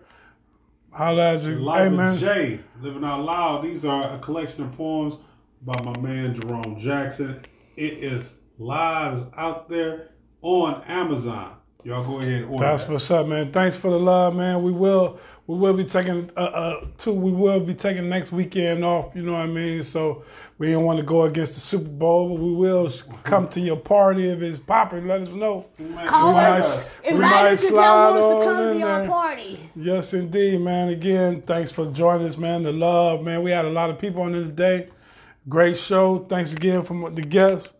[0.91, 1.55] Holla at you.
[1.55, 2.19] Life Hey of.
[2.19, 3.63] Jay, Living Out Loud.
[3.63, 5.17] These are a collection of poems
[5.61, 7.41] by my man Jerome Jackson.
[7.75, 10.09] It is lives out there
[10.41, 11.58] on Amazon.
[11.85, 12.91] Y'all go ahead and order That's that.
[12.91, 13.53] what's up, man.
[13.53, 14.61] Thanks for the love, man.
[14.61, 15.17] We will
[15.47, 19.21] we will be taking uh, uh two we will be taking next weekend off, you
[19.21, 19.81] know what I mean?
[19.81, 20.23] So
[20.57, 22.91] we didn't want to go against the Super Bowl, but we will
[23.23, 25.07] come to your party if it's popping.
[25.07, 25.67] Let us know.
[26.05, 26.77] Call We us.
[27.05, 29.59] might- we might us if slide y'all want us on to come to your party.
[29.77, 30.89] Yes, indeed, man.
[30.89, 32.63] Again, thanks for joining us, man.
[32.63, 33.41] The love, man.
[33.41, 34.89] We had a lot of people on there today.
[35.47, 36.25] Great show.
[36.27, 37.71] Thanks again from the guests.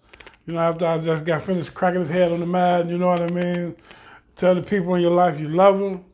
[0.46, 3.08] You know, after I just got finished cracking his head on the mat, you know
[3.08, 3.76] what I mean?
[4.36, 6.06] Tell the people in your life you love them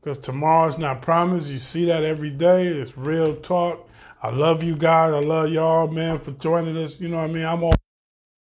[0.00, 1.48] because tomorrow's not promised.
[1.48, 2.66] You see that every day.
[2.66, 3.88] It's real talk.
[4.22, 5.12] I love you guys.
[5.12, 7.00] I love y'all, man, for joining us.
[7.00, 7.44] You know what I mean?
[7.44, 7.74] I'm all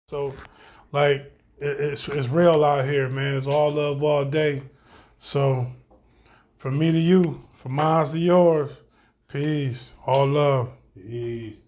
[0.08, 0.34] so
[0.92, 3.36] like it's it's real out here, man.
[3.36, 4.64] It's all love all day.
[5.20, 5.68] So
[6.58, 8.72] from me to you, from mine to yours,
[9.28, 10.70] peace, all love.
[10.96, 11.63] Peace.